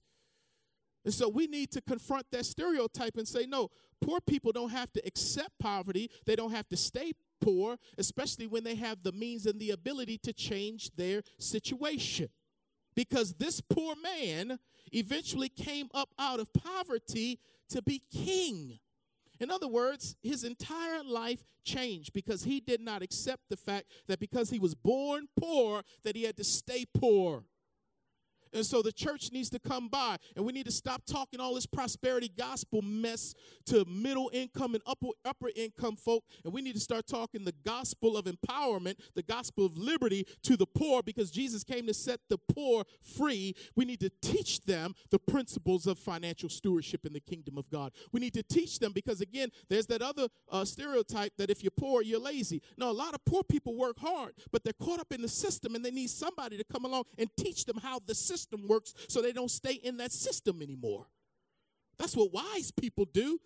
And 1.04 1.14
so 1.14 1.28
we 1.28 1.46
need 1.46 1.70
to 1.70 1.80
confront 1.80 2.26
that 2.32 2.44
stereotype 2.44 3.16
and 3.16 3.28
say, 3.28 3.46
No, 3.46 3.70
poor 4.00 4.20
people 4.20 4.52
don't 4.52 4.70
have 4.70 4.92
to 4.92 5.02
accept 5.06 5.58
poverty, 5.58 6.10
they 6.24 6.36
don't 6.36 6.52
have 6.52 6.68
to 6.68 6.76
stay 6.76 7.12
poor, 7.40 7.78
especially 7.98 8.46
when 8.46 8.64
they 8.64 8.74
have 8.74 9.02
the 9.02 9.12
means 9.12 9.46
and 9.46 9.60
the 9.60 9.70
ability 9.70 10.18
to 10.18 10.32
change 10.32 10.90
their 10.96 11.22
situation. 11.38 12.28
Because 12.94 13.34
this 13.34 13.60
poor 13.60 13.94
man 13.96 14.58
eventually 14.92 15.48
came 15.48 15.88
up 15.92 16.14
out 16.18 16.40
of 16.40 16.52
poverty 16.52 17.38
to 17.68 17.82
be 17.82 18.02
king. 18.10 18.78
In 19.38 19.50
other 19.50 19.68
words, 19.68 20.16
his 20.22 20.44
entire 20.44 21.02
life 21.04 21.44
changed 21.64 22.12
because 22.12 22.44
he 22.44 22.60
did 22.60 22.80
not 22.80 23.02
accept 23.02 23.42
the 23.50 23.56
fact 23.56 23.86
that 24.06 24.18
because 24.18 24.50
he 24.50 24.58
was 24.58 24.74
born 24.74 25.28
poor 25.36 25.82
that 26.04 26.16
he 26.16 26.22
had 26.22 26.36
to 26.38 26.44
stay 26.44 26.86
poor. 26.86 27.44
And 28.52 28.64
so 28.64 28.82
the 28.82 28.92
church 28.92 29.30
needs 29.32 29.50
to 29.50 29.58
come 29.58 29.88
by 29.88 30.16
and 30.34 30.44
we 30.44 30.52
need 30.52 30.66
to 30.66 30.72
stop 30.72 31.02
talking 31.06 31.40
all 31.40 31.54
this 31.54 31.66
prosperity 31.66 32.30
gospel 32.36 32.82
mess 32.82 33.34
to 33.66 33.84
middle 33.86 34.30
income 34.32 34.74
and 34.74 34.82
upper, 34.86 35.08
upper 35.24 35.50
income 35.54 35.96
folk. 35.96 36.24
And 36.44 36.52
we 36.52 36.62
need 36.62 36.74
to 36.74 36.80
start 36.80 37.06
talking 37.06 37.44
the 37.44 37.54
gospel 37.64 38.16
of 38.16 38.26
empowerment, 38.26 38.96
the 39.14 39.22
gospel 39.22 39.66
of 39.66 39.76
liberty 39.76 40.26
to 40.42 40.56
the 40.56 40.66
poor 40.66 41.02
because 41.02 41.30
Jesus 41.30 41.64
came 41.64 41.86
to 41.86 41.94
set 41.94 42.20
the 42.28 42.38
poor 42.38 42.84
free. 43.02 43.54
We 43.74 43.84
need 43.84 44.00
to 44.00 44.10
teach 44.22 44.62
them 44.64 44.94
the 45.10 45.18
principles 45.18 45.86
of 45.86 45.98
financial 45.98 46.48
stewardship 46.48 47.04
in 47.04 47.12
the 47.12 47.20
kingdom 47.20 47.58
of 47.58 47.68
God. 47.70 47.92
We 48.12 48.20
need 48.20 48.34
to 48.34 48.42
teach 48.42 48.78
them 48.78 48.92
because, 48.92 49.20
again, 49.20 49.50
there's 49.68 49.86
that 49.86 50.02
other 50.02 50.28
uh, 50.50 50.64
stereotype 50.64 51.32
that 51.38 51.50
if 51.50 51.62
you're 51.62 51.70
poor, 51.70 52.02
you're 52.02 52.20
lazy. 52.20 52.62
No, 52.76 52.90
a 52.90 52.92
lot 52.92 53.14
of 53.14 53.24
poor 53.24 53.42
people 53.42 53.76
work 53.76 53.98
hard, 53.98 54.34
but 54.52 54.64
they're 54.64 54.72
caught 54.72 55.00
up 55.00 55.12
in 55.12 55.22
the 55.22 55.28
system 55.28 55.74
and 55.74 55.84
they 55.84 55.90
need 55.90 56.10
somebody 56.10 56.56
to 56.56 56.64
come 56.64 56.84
along 56.84 57.04
and 57.18 57.28
teach 57.36 57.64
them 57.64 57.78
how 57.82 57.98
the 58.04 58.14
system 58.14 58.35
system 58.36 58.66
works 58.68 58.94
so 59.08 59.22
they 59.22 59.32
don't 59.32 59.50
stay 59.50 59.74
in 59.74 59.96
that 59.98 60.12
system 60.12 60.60
anymore. 60.62 61.06
That's 61.98 62.14
what 62.16 62.32
wise 62.32 62.70
people 62.70 63.06
do. 63.06 63.38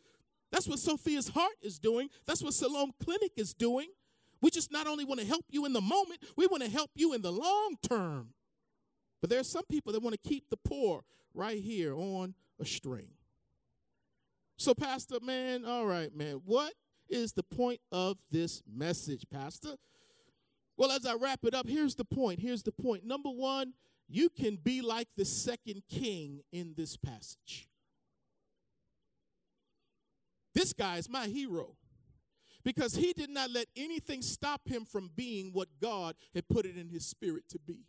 That's 0.50 0.66
what 0.66 0.81
Sophia's 0.81 1.29
Heart 1.29 1.55
is 1.62 1.79
doing. 1.79 2.09
That's 2.26 2.42
what 2.42 2.55
Salome 2.55 2.92
Clinic 3.03 3.33
is 3.37 3.55
doing. 3.55 3.87
We 4.42 4.50
just 4.50 4.72
not 4.72 4.87
only 4.87 5.05
want 5.05 5.20
to 5.20 5.26
help 5.26 5.44
you 5.50 5.64
in 5.64 5.72
the 5.72 5.81
moment, 5.81 6.20
we 6.37 6.46
want 6.46 6.62
to 6.64 6.70
help 6.70 6.90
you 6.94 7.12
in 7.12 7.22
the 7.22 7.31
long 7.31 7.76
term. 7.88 8.31
But 9.20 9.31
there 9.31 9.38
are 9.38 9.44
some 9.44 9.64
people 9.70 9.92
that 9.92 10.03
want 10.03 10.20
to 10.20 10.29
keep 10.29 10.48
the 10.50 10.57
poor 10.57 11.05
right 11.35 11.61
here 11.61 11.94
on 11.94 12.35
a 12.59 12.64
string. 12.64 13.11
So, 14.57 14.74
Pastor, 14.74 15.18
man, 15.22 15.64
all 15.64 15.87
right, 15.87 16.14
man, 16.14 16.40
what 16.44 16.72
is 17.09 17.33
the 17.33 17.42
point 17.42 17.81
of 17.92 18.18
this 18.31 18.62
message, 18.70 19.24
Pastor? 19.31 19.76
Well, 20.76 20.90
as 20.90 21.05
I 21.05 21.14
wrap 21.14 21.40
it 21.44 21.55
up, 21.55 21.68
here's 21.68 21.94
the 21.94 22.05
point. 22.05 22.40
Here's 22.40 22.62
the 22.62 22.72
point. 22.72 23.05
Number 23.05 23.29
one, 23.29 23.74
you 24.11 24.29
can 24.29 24.57
be 24.57 24.83
like 24.83 25.09
the 25.16 25.25
second 25.25 25.83
king 25.88 26.40
in 26.53 26.75
this 26.77 26.96
passage. 26.96 27.68
This 30.55 30.73
guy 30.73 30.96
is 30.96 31.09
my 31.09 31.27
hero 31.27 31.77
because 32.64 32.96
he 32.96 33.12
did 33.12 33.31
not 33.31 33.51
let 33.51 33.66
anything 33.77 34.20
stop 34.20 34.62
him 34.66 34.85
from 34.85 35.11
being 35.14 35.53
what 35.53 35.68
God 35.81 36.16
had 36.35 36.49
put 36.49 36.66
it 36.66 36.77
in 36.77 36.88
his 36.88 37.07
spirit 37.07 37.44
to 37.51 37.59
be. 37.59 37.87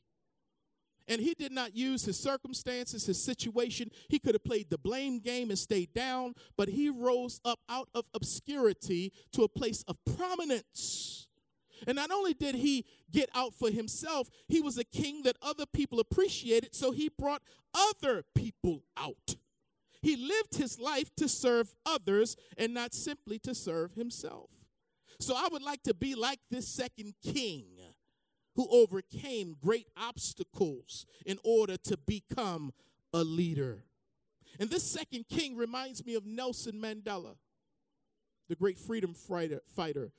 And 1.08 1.20
he 1.20 1.34
did 1.34 1.52
not 1.52 1.76
use 1.76 2.06
his 2.06 2.18
circumstances, 2.18 3.06
his 3.06 3.22
situation. 3.22 3.90
He 4.08 4.20
could 4.20 4.36
have 4.36 4.44
played 4.44 4.70
the 4.70 4.78
blame 4.78 5.20
game 5.20 5.50
and 5.50 5.58
stayed 5.58 5.94
down, 5.94 6.36
but 6.56 6.70
he 6.70 6.90
rose 6.90 7.42
up 7.44 7.60
out 7.68 7.90
of 7.94 8.06
obscurity 8.14 9.12
to 9.34 9.44
a 9.44 9.50
place 9.50 9.84
of 9.88 9.98
prominence. 10.16 11.28
And 11.88 11.96
not 11.96 12.12
only 12.12 12.34
did 12.34 12.56
he 12.56 12.86
get 13.12 13.30
out 13.34 13.54
for 13.54 13.70
himself, 13.70 14.30
he 14.48 14.62
was 14.62 14.78
a 14.78 14.84
king 14.84 15.24
that 15.24 15.38
other 15.41 15.65
people 15.65 16.00
appreciated, 16.00 16.76
so 16.76 16.91
he 16.91 17.10
brought 17.10 17.41
other 17.74 18.24
people 18.36 18.84
out. 18.98 19.36
He 20.02 20.15
lived 20.15 20.56
his 20.56 20.80
life 20.80 21.10
to 21.17 21.28
serve 21.30 21.76
others 21.86 22.36
and 22.58 22.74
not 22.74 22.94
simply 22.94 23.38
to 23.39 23.54
serve 23.54 23.94
himself. 23.94 24.50
So 25.20 25.36
I 25.36 25.48
would 25.52 25.62
like 25.62 25.84
to 25.84 25.94
be 25.94 26.15
like 26.15 26.39
this 26.50 26.67
second 26.67 27.13
king 27.24 27.65
who 28.56 28.67
overcame 28.70 29.56
great 29.63 29.88
obstacles 29.96 31.06
in 31.26 31.39
order 31.44 31.78
to 31.78 31.98
become 31.98 32.74
a 33.13 33.24
leader. 33.24 33.84
And 34.60 34.70
this 34.70 34.84
second 34.84 35.26
king 35.30 35.56
reminds 35.56 36.06
me 36.06 36.15
of 36.15 36.26
Nelson 36.26 36.74
Mandela, 36.74 37.36
the 38.50 38.56
great 38.56 38.78
freedom 38.78 39.13
fighter, 39.13 40.12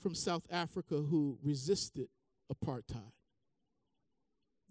from 0.00 0.14
South 0.14 0.46
Africa 0.50 0.96
who 0.96 1.38
resisted 1.42 2.08
apartheid. 2.52 3.12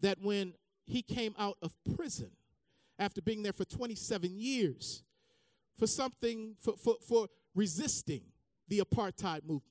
That 0.01 0.21
when 0.21 0.53
he 0.85 1.01
came 1.01 1.35
out 1.37 1.57
of 1.61 1.75
prison 1.95 2.31
after 2.97 3.21
being 3.21 3.43
there 3.43 3.53
for 3.53 3.65
27 3.65 4.31
years 4.35 5.03
for 5.77 5.87
something, 5.87 6.55
for, 6.59 6.75
for, 6.75 6.95
for 7.01 7.27
resisting 7.55 8.23
the 8.67 8.79
apartheid 8.79 9.43
movement. 9.43 9.63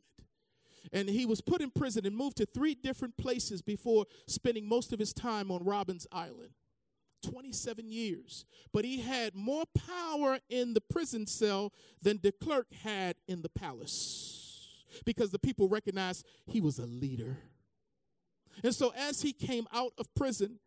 And 0.92 1.08
he 1.08 1.26
was 1.26 1.40
put 1.40 1.60
in 1.60 1.70
prison 1.70 2.06
and 2.06 2.16
moved 2.16 2.38
to 2.38 2.46
three 2.46 2.74
different 2.74 3.16
places 3.16 3.60
before 3.60 4.06
spending 4.26 4.66
most 4.66 4.92
of 4.92 4.98
his 4.98 5.12
time 5.12 5.50
on 5.50 5.64
Robben 5.64 6.04
Island. 6.10 6.50
27 7.22 7.90
years. 7.90 8.44
But 8.72 8.84
he 8.84 9.00
had 9.00 9.34
more 9.34 9.64
power 9.86 10.38
in 10.48 10.72
the 10.72 10.80
prison 10.80 11.26
cell 11.26 11.72
than 12.00 12.18
de 12.18 12.30
Klerk 12.30 12.72
had 12.84 13.16
in 13.26 13.42
the 13.42 13.48
palace 13.48 14.37
because 15.04 15.30
the 15.30 15.38
people 15.38 15.68
recognized 15.68 16.26
he 16.46 16.60
was 16.60 16.78
a 16.78 16.86
leader. 16.86 17.38
And 18.62 18.74
so, 18.74 18.92
as 18.96 19.22
he 19.22 19.32
came 19.32 19.66
out 19.72 19.92
of 19.98 20.12
prison 20.14 20.58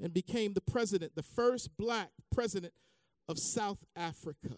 and 0.00 0.14
became 0.14 0.54
the 0.54 0.60
president, 0.60 1.14
the 1.16 1.22
first 1.22 1.76
black 1.76 2.10
president 2.32 2.72
of 3.28 3.38
South 3.38 3.84
Africa, 3.96 4.56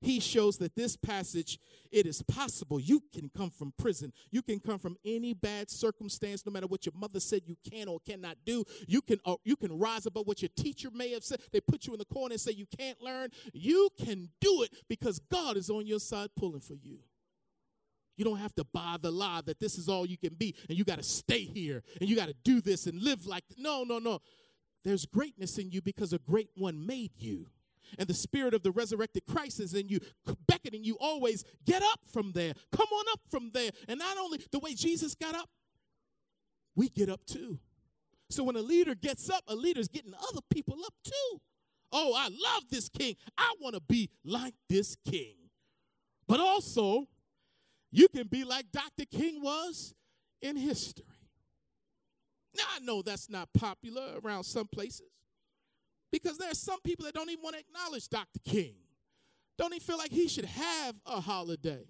he 0.00 0.20
shows 0.20 0.58
that 0.58 0.76
this 0.76 0.96
passage 0.96 1.58
it 1.90 2.06
is 2.06 2.22
possible 2.22 2.78
you 2.78 3.02
can 3.12 3.30
come 3.36 3.50
from 3.50 3.72
prison. 3.78 4.12
You 4.30 4.42
can 4.42 4.60
come 4.60 4.78
from 4.78 4.96
any 5.04 5.34
bad 5.34 5.70
circumstance 5.70 6.44
no 6.46 6.52
matter 6.52 6.66
what 6.66 6.86
your 6.86 6.92
mother 6.94 7.18
said 7.18 7.42
you 7.46 7.56
can 7.68 7.88
or 7.88 7.98
cannot 8.00 8.36
do. 8.44 8.64
You 8.86 9.00
can 9.02 9.18
uh, 9.24 9.36
you 9.44 9.56
can 9.56 9.76
rise 9.76 10.06
above 10.06 10.26
what 10.26 10.42
your 10.42 10.50
teacher 10.56 10.90
may 10.92 11.10
have 11.12 11.24
said. 11.24 11.40
They 11.52 11.60
put 11.60 11.86
you 11.86 11.94
in 11.94 11.98
the 11.98 12.04
corner 12.04 12.34
and 12.34 12.40
say 12.40 12.52
you 12.52 12.66
can't 12.78 13.02
learn. 13.02 13.30
You 13.52 13.88
can 13.98 14.28
do 14.40 14.62
it 14.62 14.70
because 14.88 15.18
god 15.30 15.56
is 15.56 15.70
on 15.70 15.86
your 15.86 16.00
side 16.00 16.30
pulling 16.36 16.60
for 16.60 16.74
you 16.74 16.98
you 18.18 18.24
don't 18.24 18.38
have 18.38 18.54
to 18.56 18.64
buy 18.64 18.96
the 19.00 19.10
lie 19.10 19.40
that 19.46 19.60
this 19.60 19.78
is 19.78 19.88
all 19.88 20.04
you 20.04 20.18
can 20.18 20.34
be 20.34 20.54
and 20.68 20.76
you 20.76 20.84
got 20.84 20.98
to 20.98 21.04
stay 21.04 21.44
here 21.44 21.82
and 22.00 22.10
you 22.10 22.16
got 22.16 22.28
to 22.28 22.34
do 22.44 22.60
this 22.60 22.86
and 22.86 23.00
live 23.00 23.26
like 23.26 23.44
no 23.56 23.84
no 23.84 23.98
no 23.98 24.20
there's 24.84 25.06
greatness 25.06 25.56
in 25.58 25.70
you 25.70 25.80
because 25.80 26.12
a 26.12 26.18
great 26.18 26.50
one 26.54 26.84
made 26.84 27.12
you 27.16 27.46
and 27.98 28.08
the 28.08 28.14
spirit 28.14 28.54
of 28.54 28.62
the 28.62 28.70
resurrected 28.70 29.22
Christ 29.26 29.60
is 29.60 29.74
in 29.74 29.88
you, 29.88 30.00
beckoning 30.46 30.84
you 30.84 30.98
always 31.00 31.44
get 31.64 31.82
up 31.82 32.00
from 32.12 32.32
there, 32.32 32.52
come 32.72 32.88
on 32.92 33.04
up 33.12 33.20
from 33.30 33.50
there. 33.54 33.70
And 33.86 33.98
not 33.98 34.18
only 34.18 34.40
the 34.50 34.58
way 34.58 34.74
Jesus 34.74 35.14
got 35.14 35.34
up, 35.34 35.48
we 36.74 36.88
get 36.88 37.08
up 37.08 37.24
too. 37.24 37.58
So 38.30 38.44
when 38.44 38.56
a 38.56 38.60
leader 38.60 38.94
gets 38.94 39.30
up, 39.30 39.42
a 39.48 39.54
leader's 39.54 39.88
getting 39.88 40.12
other 40.14 40.40
people 40.50 40.76
up 40.84 40.94
too. 41.02 41.40
Oh, 41.90 42.14
I 42.14 42.28
love 42.28 42.64
this 42.70 42.88
king. 42.88 43.16
I 43.38 43.54
want 43.60 43.74
to 43.74 43.80
be 43.80 44.10
like 44.24 44.54
this 44.68 44.96
king. 45.10 45.34
But 46.26 46.40
also, 46.40 47.08
you 47.90 48.08
can 48.08 48.26
be 48.26 48.44
like 48.44 48.66
Dr. 48.72 49.04
King 49.10 49.42
was 49.42 49.94
in 50.42 50.56
history. 50.56 51.04
Now, 52.56 52.64
I 52.76 52.80
know 52.80 53.02
that's 53.02 53.30
not 53.30 53.48
popular 53.52 54.18
around 54.24 54.44
some 54.44 54.66
places. 54.66 55.10
Because 56.10 56.38
there 56.38 56.50
are 56.50 56.54
some 56.54 56.80
people 56.80 57.04
that 57.04 57.14
don't 57.14 57.30
even 57.30 57.42
want 57.42 57.54
to 57.54 57.60
acknowledge 57.60 58.08
Dr. 58.08 58.40
King. 58.44 58.74
Don't 59.58 59.72
even 59.72 59.80
feel 59.80 59.98
like 59.98 60.10
he 60.10 60.28
should 60.28 60.46
have 60.46 60.96
a 61.04 61.20
holiday. 61.20 61.84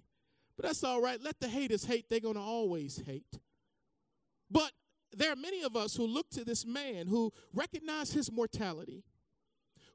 But 0.57 0.65
that's 0.65 0.83
all 0.83 1.01
right. 1.01 1.21
Let 1.21 1.39
the 1.39 1.47
haters 1.47 1.85
hate. 1.85 2.05
They're 2.09 2.19
going 2.19 2.35
to 2.35 2.41
always 2.41 3.01
hate. 3.05 3.39
But 4.51 4.71
there 5.15 5.31
are 5.31 5.35
many 5.35 5.63
of 5.63 5.75
us 5.75 5.95
who 5.95 6.05
look 6.05 6.29
to 6.31 6.43
this 6.43 6.65
man 6.65 7.07
who 7.07 7.31
recognize 7.53 8.11
his 8.11 8.31
mortality, 8.31 9.03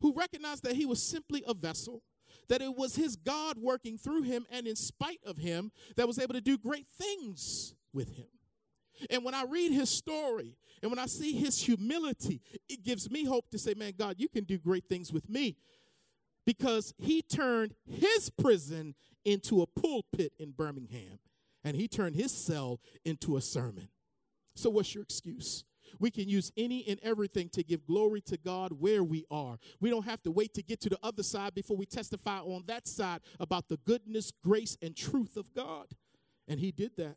who 0.01 0.15
recognize 0.15 0.61
that 0.63 0.75
he 0.75 0.87
was 0.87 1.03
simply 1.03 1.45
a 1.47 1.55
vessel, 1.55 2.03
that 2.49 2.63
it 2.63 2.77
was 2.77 2.97
his 2.97 3.17
God 3.17 3.59
working 3.59 3.99
through 3.99 4.23
him 4.23 4.47
and 4.51 4.67
in 4.67 4.77
spite 4.77 5.21
of 5.25 5.39
him 5.39 5.73
that 5.97 6.07
was 6.07 6.19
able 6.19 6.35
to 6.35 6.41
do 6.41 6.59
great 6.59 6.87
things 6.89 7.75
with 7.93 8.17
him. 8.17 8.27
And 9.11 9.25
when 9.25 9.35
I 9.35 9.45
read 9.45 9.73
his 9.73 9.91
story 9.91 10.57
and 10.83 10.91
when 10.91 10.99
I 10.99 11.07
see 11.07 11.33
his 11.33 11.61
humility, 11.61 12.41
it 12.69 12.83
gives 12.83 13.11
me 13.11 13.25
hope 13.25 13.51
to 13.51 13.59
say, 13.59 13.75
man, 13.75 13.93
God, 13.99 14.17
you 14.19 14.29
can 14.29 14.45
do 14.45 14.59
great 14.59 14.85
things 14.89 15.13
with 15.13 15.29
me. 15.29 15.57
Because 16.47 16.93
he 16.99 17.23
turned 17.23 17.75
his 17.87 18.31
prison 18.31 18.95
into 19.25 19.63
a 19.63 19.67
pulpit 19.67 20.35
in 20.39 20.51
Birmingham, 20.51 21.19
and 21.65 21.75
he 21.75 21.89
turned 21.89 22.17
his 22.17 22.31
cell 22.31 22.81
into 23.05 23.37
a 23.37 23.41
sermon. 23.41 23.89
So, 24.55 24.69
what's 24.69 24.95
your 24.95 25.03
excuse? 25.03 25.65
We 25.99 26.11
can 26.11 26.29
use 26.29 26.53
any 26.57 26.87
and 26.87 26.99
everything 27.03 27.49
to 27.51 27.63
give 27.63 27.87
glory 27.87 28.21
to 28.23 28.37
God 28.37 28.73
where 28.81 29.03
we 29.03 29.25
are. 29.31 29.59
We 29.81 29.91
don't 29.91 30.05
have 30.05 30.23
to 30.23 30.31
wait 30.31 30.55
to 30.55 30.63
get 30.63 30.81
to 30.83 30.89
the 30.89 30.99
other 31.03 31.23
side 31.23 31.55
before 31.55 31.77
we 31.77 31.87
testify 31.87 32.39
on 32.39 32.65
that 32.67 32.87
side 32.87 33.21
about 33.41 33.69
the 33.69 33.77
goodness, 33.79 34.33
grace, 34.43 34.77
and 34.83 34.97
truth 34.97 35.37
of 35.37 35.53
God. 35.55 35.87
And 36.49 36.61
he 36.61 36.73
did 36.73 36.97
that. 36.97 37.17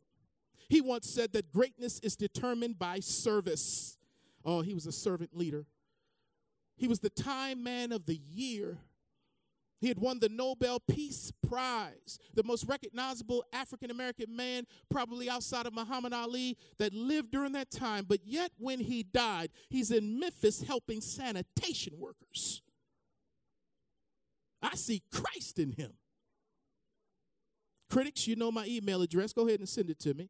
He 0.70 0.82
once 0.82 1.10
said 1.10 1.34
that 1.34 1.52
greatness 1.52 2.00
is 2.00 2.16
determined 2.16 2.78
by 2.78 3.00
service. 3.00 3.98
Oh, 4.44 4.62
he 4.62 4.74
was 4.74 4.86
a 4.86 4.92
servant 4.92 5.36
leader. 5.36 5.66
He 6.76 6.88
was 6.88 7.00
the 7.00 7.10
Time 7.10 7.64
Man 7.64 7.92
of 7.92 8.06
the 8.06 8.20
Year. 8.34 8.78
He 9.80 9.88
had 9.88 10.00
won 10.00 10.20
the 10.20 10.30
Nobel 10.30 10.80
Peace 10.80 11.32
Prize, 11.48 12.18
the 12.34 12.44
most 12.44 12.66
recognizable 12.68 13.44
African 13.54 13.92
American 13.92 14.36
man, 14.36 14.66
probably 14.90 15.30
outside 15.30 15.68
of 15.68 15.74
Muhammad 15.74 16.14
Ali, 16.14 16.58
that 16.80 16.94
lived 16.94 17.32
during 17.32 17.52
that 17.52 17.70
time. 17.70 18.06
But 18.08 18.22
yet, 18.26 18.52
when 18.58 18.80
he 18.80 19.04
died, 19.04 19.52
he's 19.70 19.92
in 19.92 20.20
Memphis 20.20 20.64
helping 20.64 21.00
sanitation 21.00 21.94
workers. 22.00 22.64
I 24.62 24.76
see 24.76 25.04
Christ 25.12 25.60
in 25.60 25.74
him. 25.74 25.94
Critics, 27.90 28.28
you 28.28 28.36
know 28.36 28.52
my 28.52 28.66
email 28.66 29.02
address. 29.02 29.32
Go 29.32 29.48
ahead 29.48 29.60
and 29.60 29.70
send 29.70 29.90
it 29.92 30.00
to 30.00 30.14
me. 30.14 30.30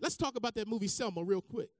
Let's 0.00 0.16
talk 0.16 0.36
about 0.36 0.54
that 0.56 0.68
movie 0.68 0.88
Selma 0.88 1.22
real 1.22 1.40
quick. 1.40 1.70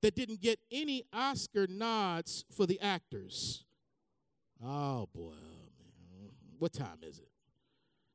That 0.00 0.14
didn't 0.14 0.40
get 0.40 0.58
any 0.72 1.04
Oscar 1.12 1.66
nods 1.68 2.44
for 2.50 2.66
the 2.66 2.80
actors. 2.80 3.64
Oh 4.64 5.08
boy, 5.14 5.30
man. 5.30 6.30
What 6.58 6.72
time 6.72 6.98
is 7.02 7.18
it? 7.18 7.28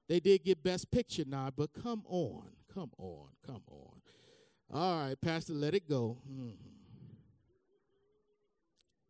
They 0.10 0.20
did 0.20 0.44
get 0.44 0.62
Best 0.64 0.92
Picture 0.92 1.24
nod, 1.26 1.54
but 1.56 1.72
come 1.74 2.04
on, 2.08 2.50
come 2.74 2.92
on, 2.98 3.28
come 3.46 3.62
on. 3.70 4.02
All 4.74 5.08
right, 5.08 5.22
Pastor, 5.22 5.54
let 5.54 5.74
it 5.74 5.88
go. 5.88 6.18
Mm-hmm. 6.30 6.50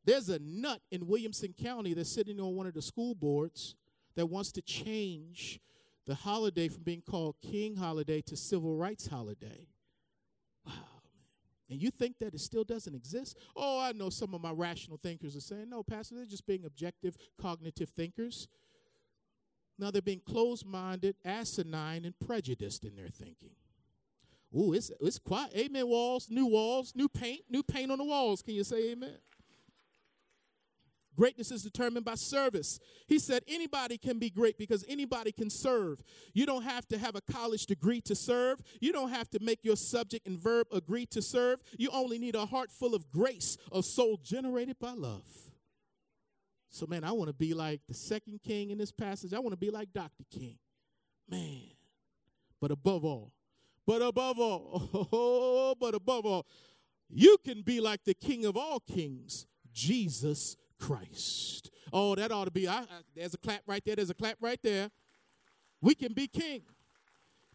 There's 0.05 0.29
a 0.29 0.39
nut 0.39 0.81
in 0.91 1.07
Williamson 1.07 1.53
County 1.57 1.93
that's 1.93 2.11
sitting 2.11 2.39
on 2.39 2.55
one 2.55 2.67
of 2.67 2.73
the 2.73 2.81
school 2.81 3.15
boards 3.15 3.75
that 4.15 4.25
wants 4.25 4.51
to 4.51 4.61
change 4.61 5.59
the 6.05 6.15
holiday 6.15 6.67
from 6.67 6.83
being 6.83 7.01
called 7.01 7.35
King 7.41 7.77
Holiday 7.77 8.21
to 8.23 8.35
Civil 8.35 8.75
Rights 8.75 9.07
Holiday. 9.07 9.67
Wow. 10.65 10.73
And 11.69 11.81
you 11.81 11.89
think 11.89 12.19
that 12.19 12.33
it 12.33 12.41
still 12.41 12.63
doesn't 12.63 12.93
exist? 12.93 13.37
Oh, 13.55 13.79
I 13.79 13.93
know 13.93 14.09
some 14.09 14.33
of 14.33 14.41
my 14.41 14.51
rational 14.51 14.97
thinkers 14.97 15.35
are 15.35 15.41
saying, 15.41 15.69
no, 15.69 15.81
Pastor, 15.81 16.15
they're 16.15 16.25
just 16.25 16.45
being 16.45 16.65
objective, 16.65 17.15
cognitive 17.41 17.89
thinkers. 17.89 18.47
Now 19.79 19.89
they're 19.89 20.01
being 20.01 20.21
closed 20.25 20.65
minded, 20.65 21.15
asinine, 21.25 22.05
and 22.05 22.13
prejudiced 22.19 22.83
in 22.83 22.95
their 22.95 23.07
thinking. 23.07 23.55
Ooh, 24.55 24.73
it's, 24.73 24.91
it's 25.01 25.17
quiet. 25.17 25.51
Amen, 25.55 25.87
walls, 25.87 26.29
new 26.29 26.45
walls, 26.45 26.93
new 26.95 27.09
paint, 27.09 27.41
new 27.49 27.63
paint 27.63 27.91
on 27.91 27.97
the 27.97 28.03
walls. 28.03 28.41
Can 28.41 28.53
you 28.53 28.63
say 28.63 28.91
amen? 28.91 29.17
Greatness 31.15 31.51
is 31.51 31.63
determined 31.63 32.05
by 32.05 32.15
service. 32.15 32.79
He 33.07 33.19
said 33.19 33.43
anybody 33.47 33.97
can 33.97 34.19
be 34.19 34.29
great 34.29 34.57
because 34.57 34.83
anybody 34.87 35.31
can 35.31 35.49
serve. 35.49 36.03
You 36.33 36.45
don't 36.45 36.63
have 36.63 36.87
to 36.87 36.97
have 36.97 37.15
a 37.15 37.21
college 37.21 37.65
degree 37.65 38.01
to 38.01 38.15
serve. 38.15 38.61
You 38.79 38.91
don't 38.91 39.09
have 39.09 39.29
to 39.31 39.39
make 39.39 39.59
your 39.63 39.75
subject 39.75 40.27
and 40.27 40.39
verb 40.39 40.67
agree 40.71 41.05
to 41.07 41.21
serve. 41.21 41.61
You 41.77 41.89
only 41.91 42.17
need 42.17 42.35
a 42.35 42.45
heart 42.45 42.71
full 42.71 42.95
of 42.95 43.11
grace, 43.11 43.57
a 43.71 43.83
soul 43.83 44.19
generated 44.23 44.79
by 44.79 44.93
love. 44.93 45.25
So, 46.69 46.87
man, 46.87 47.03
I 47.03 47.11
want 47.11 47.27
to 47.27 47.35
be 47.35 47.53
like 47.53 47.81
the 47.87 47.93
second 47.93 48.41
king 48.43 48.71
in 48.71 48.79
this 48.79 48.91
passage. 48.91 49.33
I 49.33 49.39
want 49.39 49.53
to 49.53 49.57
be 49.57 49.69
like 49.69 49.93
Dr. 49.93 50.23
King. 50.31 50.57
Man. 51.29 51.61
But 52.59 52.71
above 52.71 53.05
all, 53.05 53.33
but 53.85 54.01
above 54.01 54.39
all, 54.39 54.89
oh, 55.11 55.75
but 55.79 55.93
above 55.93 56.25
all, 56.25 56.47
you 57.09 57.37
can 57.45 57.61
be 57.61 57.79
like 57.79 58.05
the 58.05 58.13
king 58.13 58.45
of 58.45 58.57
all 58.57 58.79
kings, 58.79 59.45
Jesus 59.71 60.55
Christ. 60.83 61.71
Oh, 61.93 62.13
that 62.15 62.31
ought 62.31 62.45
to 62.45 62.51
be. 62.51 62.67
I, 62.67 62.79
I, 62.79 62.85
there's 63.15 63.33
a 63.33 63.37
clap 63.37 63.61
right 63.65 63.81
there. 63.85 63.95
There's 63.95 64.09
a 64.09 64.13
clap 64.13 64.35
right 64.41 64.59
there. 64.61 64.89
We 65.81 65.95
can 65.95 66.11
be 66.11 66.27
king. 66.27 66.63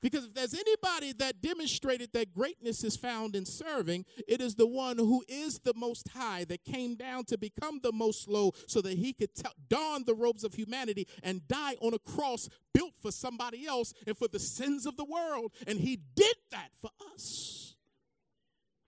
Because 0.01 0.25
if 0.25 0.33
there's 0.33 0.55
anybody 0.55 1.13
that 1.15 1.43
demonstrated 1.43 2.11
that 2.15 2.33
greatness 2.33 2.85
is 2.85 2.97
found 2.97 3.37
in 3.37 3.45
serving, 3.45 4.07
it 4.27 4.41
is 4.41 4.55
the 4.55 4.67
one 4.67 4.97
who 4.97 5.25
is 5.29 5.59
the 5.59 5.75
most 5.75 6.09
high 6.09 6.45
that 6.45 6.65
came 6.65 6.95
down 6.95 7.25
to 7.25 7.37
become 7.37 7.81
the 7.83 7.93
most 7.93 8.29
low 8.29 8.53
so 8.67 8.81
that 8.81 8.97
he 8.97 9.13
could 9.13 9.35
t- 9.35 9.43
don 9.69 10.05
the 10.05 10.15
robes 10.15 10.45
of 10.45 10.55
humanity 10.55 11.07
and 11.23 11.47
die 11.49 11.75
on 11.83 11.93
a 11.93 11.99
cross 11.99 12.49
built 12.73 12.95
for 13.03 13.11
somebody 13.11 13.67
else 13.67 13.93
and 14.07 14.17
for 14.17 14.29
the 14.29 14.39
sins 14.39 14.87
of 14.87 14.97
the 14.97 15.05
world. 15.05 15.53
And 15.67 15.81
he 15.81 16.01
did 16.15 16.37
that 16.53 16.71
for 16.81 16.91
us. 17.13 17.75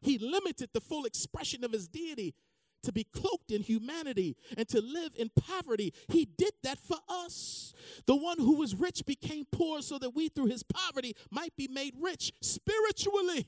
He 0.01 0.17
limited 0.17 0.71
the 0.73 0.81
full 0.81 1.05
expression 1.05 1.63
of 1.63 1.73
his 1.73 1.89
deity 1.89 2.35
to 2.83 2.93
be 2.93 3.05
cloaked 3.05 3.51
in 3.51 3.63
humanity 3.63 4.37
and 4.57 4.69
to 4.69 4.81
live 4.81 5.13
in 5.17 5.31
poverty. 5.31 5.93
He 6.09 6.25
did 6.25 6.53
that 6.63 6.79
for 6.79 6.99
us. 7.09 7.75
The 8.07 8.17
one 8.17 8.39
who 8.39 8.57
was 8.57 8.75
rich 8.75 9.05
became 9.07 9.47
poor 9.51 9.83
so 9.83 9.99
that 9.99 10.15
we, 10.15 10.29
through 10.29 10.47
his 10.47 10.63
poverty, 10.63 11.15
might 11.31 11.57
be 11.57 11.69
made 11.69 11.95
rich 12.01 12.33
spiritually. 12.41 13.47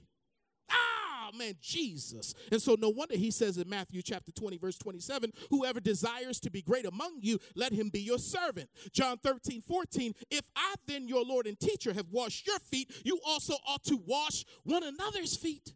Ah, 0.70 1.30
man, 1.36 1.54
Jesus. 1.60 2.34
And 2.50 2.60
so, 2.60 2.76
no 2.78 2.88
wonder 2.88 3.16
he 3.16 3.30
says 3.30 3.58
in 3.58 3.68
Matthew 3.68 4.02
chapter 4.02 4.32
20, 4.32 4.58
verse 4.58 4.78
27 4.78 5.32
whoever 5.50 5.80
desires 5.80 6.40
to 6.40 6.50
be 6.50 6.62
great 6.62 6.86
among 6.86 7.18
you, 7.20 7.38
let 7.54 7.72
him 7.72 7.88
be 7.88 8.00
your 8.00 8.18
servant. 8.18 8.68
John 8.92 9.18
13, 9.18 9.62
14, 9.62 10.14
if 10.30 10.48
I 10.56 10.74
then, 10.86 11.08
your 11.08 11.24
Lord 11.24 11.46
and 11.46 11.58
teacher, 11.58 11.92
have 11.92 12.06
washed 12.10 12.46
your 12.46 12.58
feet, 12.58 12.90
you 13.04 13.18
also 13.26 13.54
ought 13.66 13.84
to 13.84 13.98
wash 14.06 14.44
one 14.64 14.82
another's 14.82 15.36
feet. 15.36 15.74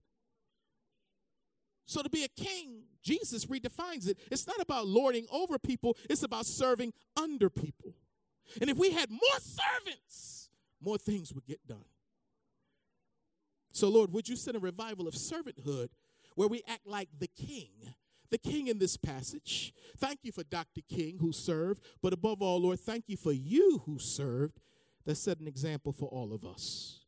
So, 1.87 2.03
to 2.03 2.11
be 2.11 2.24
a 2.24 2.28
king, 2.28 2.82
Jesus 3.03 3.47
redefines 3.47 4.09
it. 4.09 4.18
It's 4.30 4.47
not 4.47 4.61
about 4.61 4.87
lording 4.87 5.26
over 5.30 5.59
people, 5.59 5.97
it's 6.11 6.24
about 6.24 6.47
serving 6.47 6.93
under 7.16 7.49
people. 7.49 7.95
And 8.61 8.68
if 8.68 8.76
we 8.76 8.91
had 8.91 9.11
more 9.11 9.39
servants, 9.41 10.51
more 10.80 10.99
things 10.99 11.32
would 11.32 11.47
get 11.47 11.66
done. 11.66 11.84
So, 13.72 13.89
Lord, 13.89 14.12
would 14.12 14.28
you 14.28 14.37
send 14.37 14.57
a 14.57 14.61
revival 14.61 15.07
of 15.07 15.14
servanthood 15.14 15.89
where 16.34 16.49
we 16.49 16.62
act 16.66 16.87
like 16.87 17.09
the 17.18 17.28
king? 17.28 17.70
The 18.30 18.39
king 18.39 18.66
in 18.66 18.78
this 18.78 18.97
passage. 18.97 19.72
Thank 19.99 20.20
you 20.22 20.32
for 20.32 20.43
Dr. 20.43 20.80
King 20.89 21.18
who 21.20 21.32
served, 21.32 21.80
but 22.03 22.12
above 22.12 22.43
all, 22.43 22.61
Lord, 22.61 22.80
thank 22.80 23.05
you 23.07 23.16
for 23.16 23.32
you 23.32 23.82
who 23.87 24.01
served 24.01 24.59
that 25.05 25.14
set 25.14 25.39
an 25.39 25.47
example 25.47 25.93
for 25.93 26.09
all 26.09 26.32
of 26.32 26.45
us. 26.45 27.06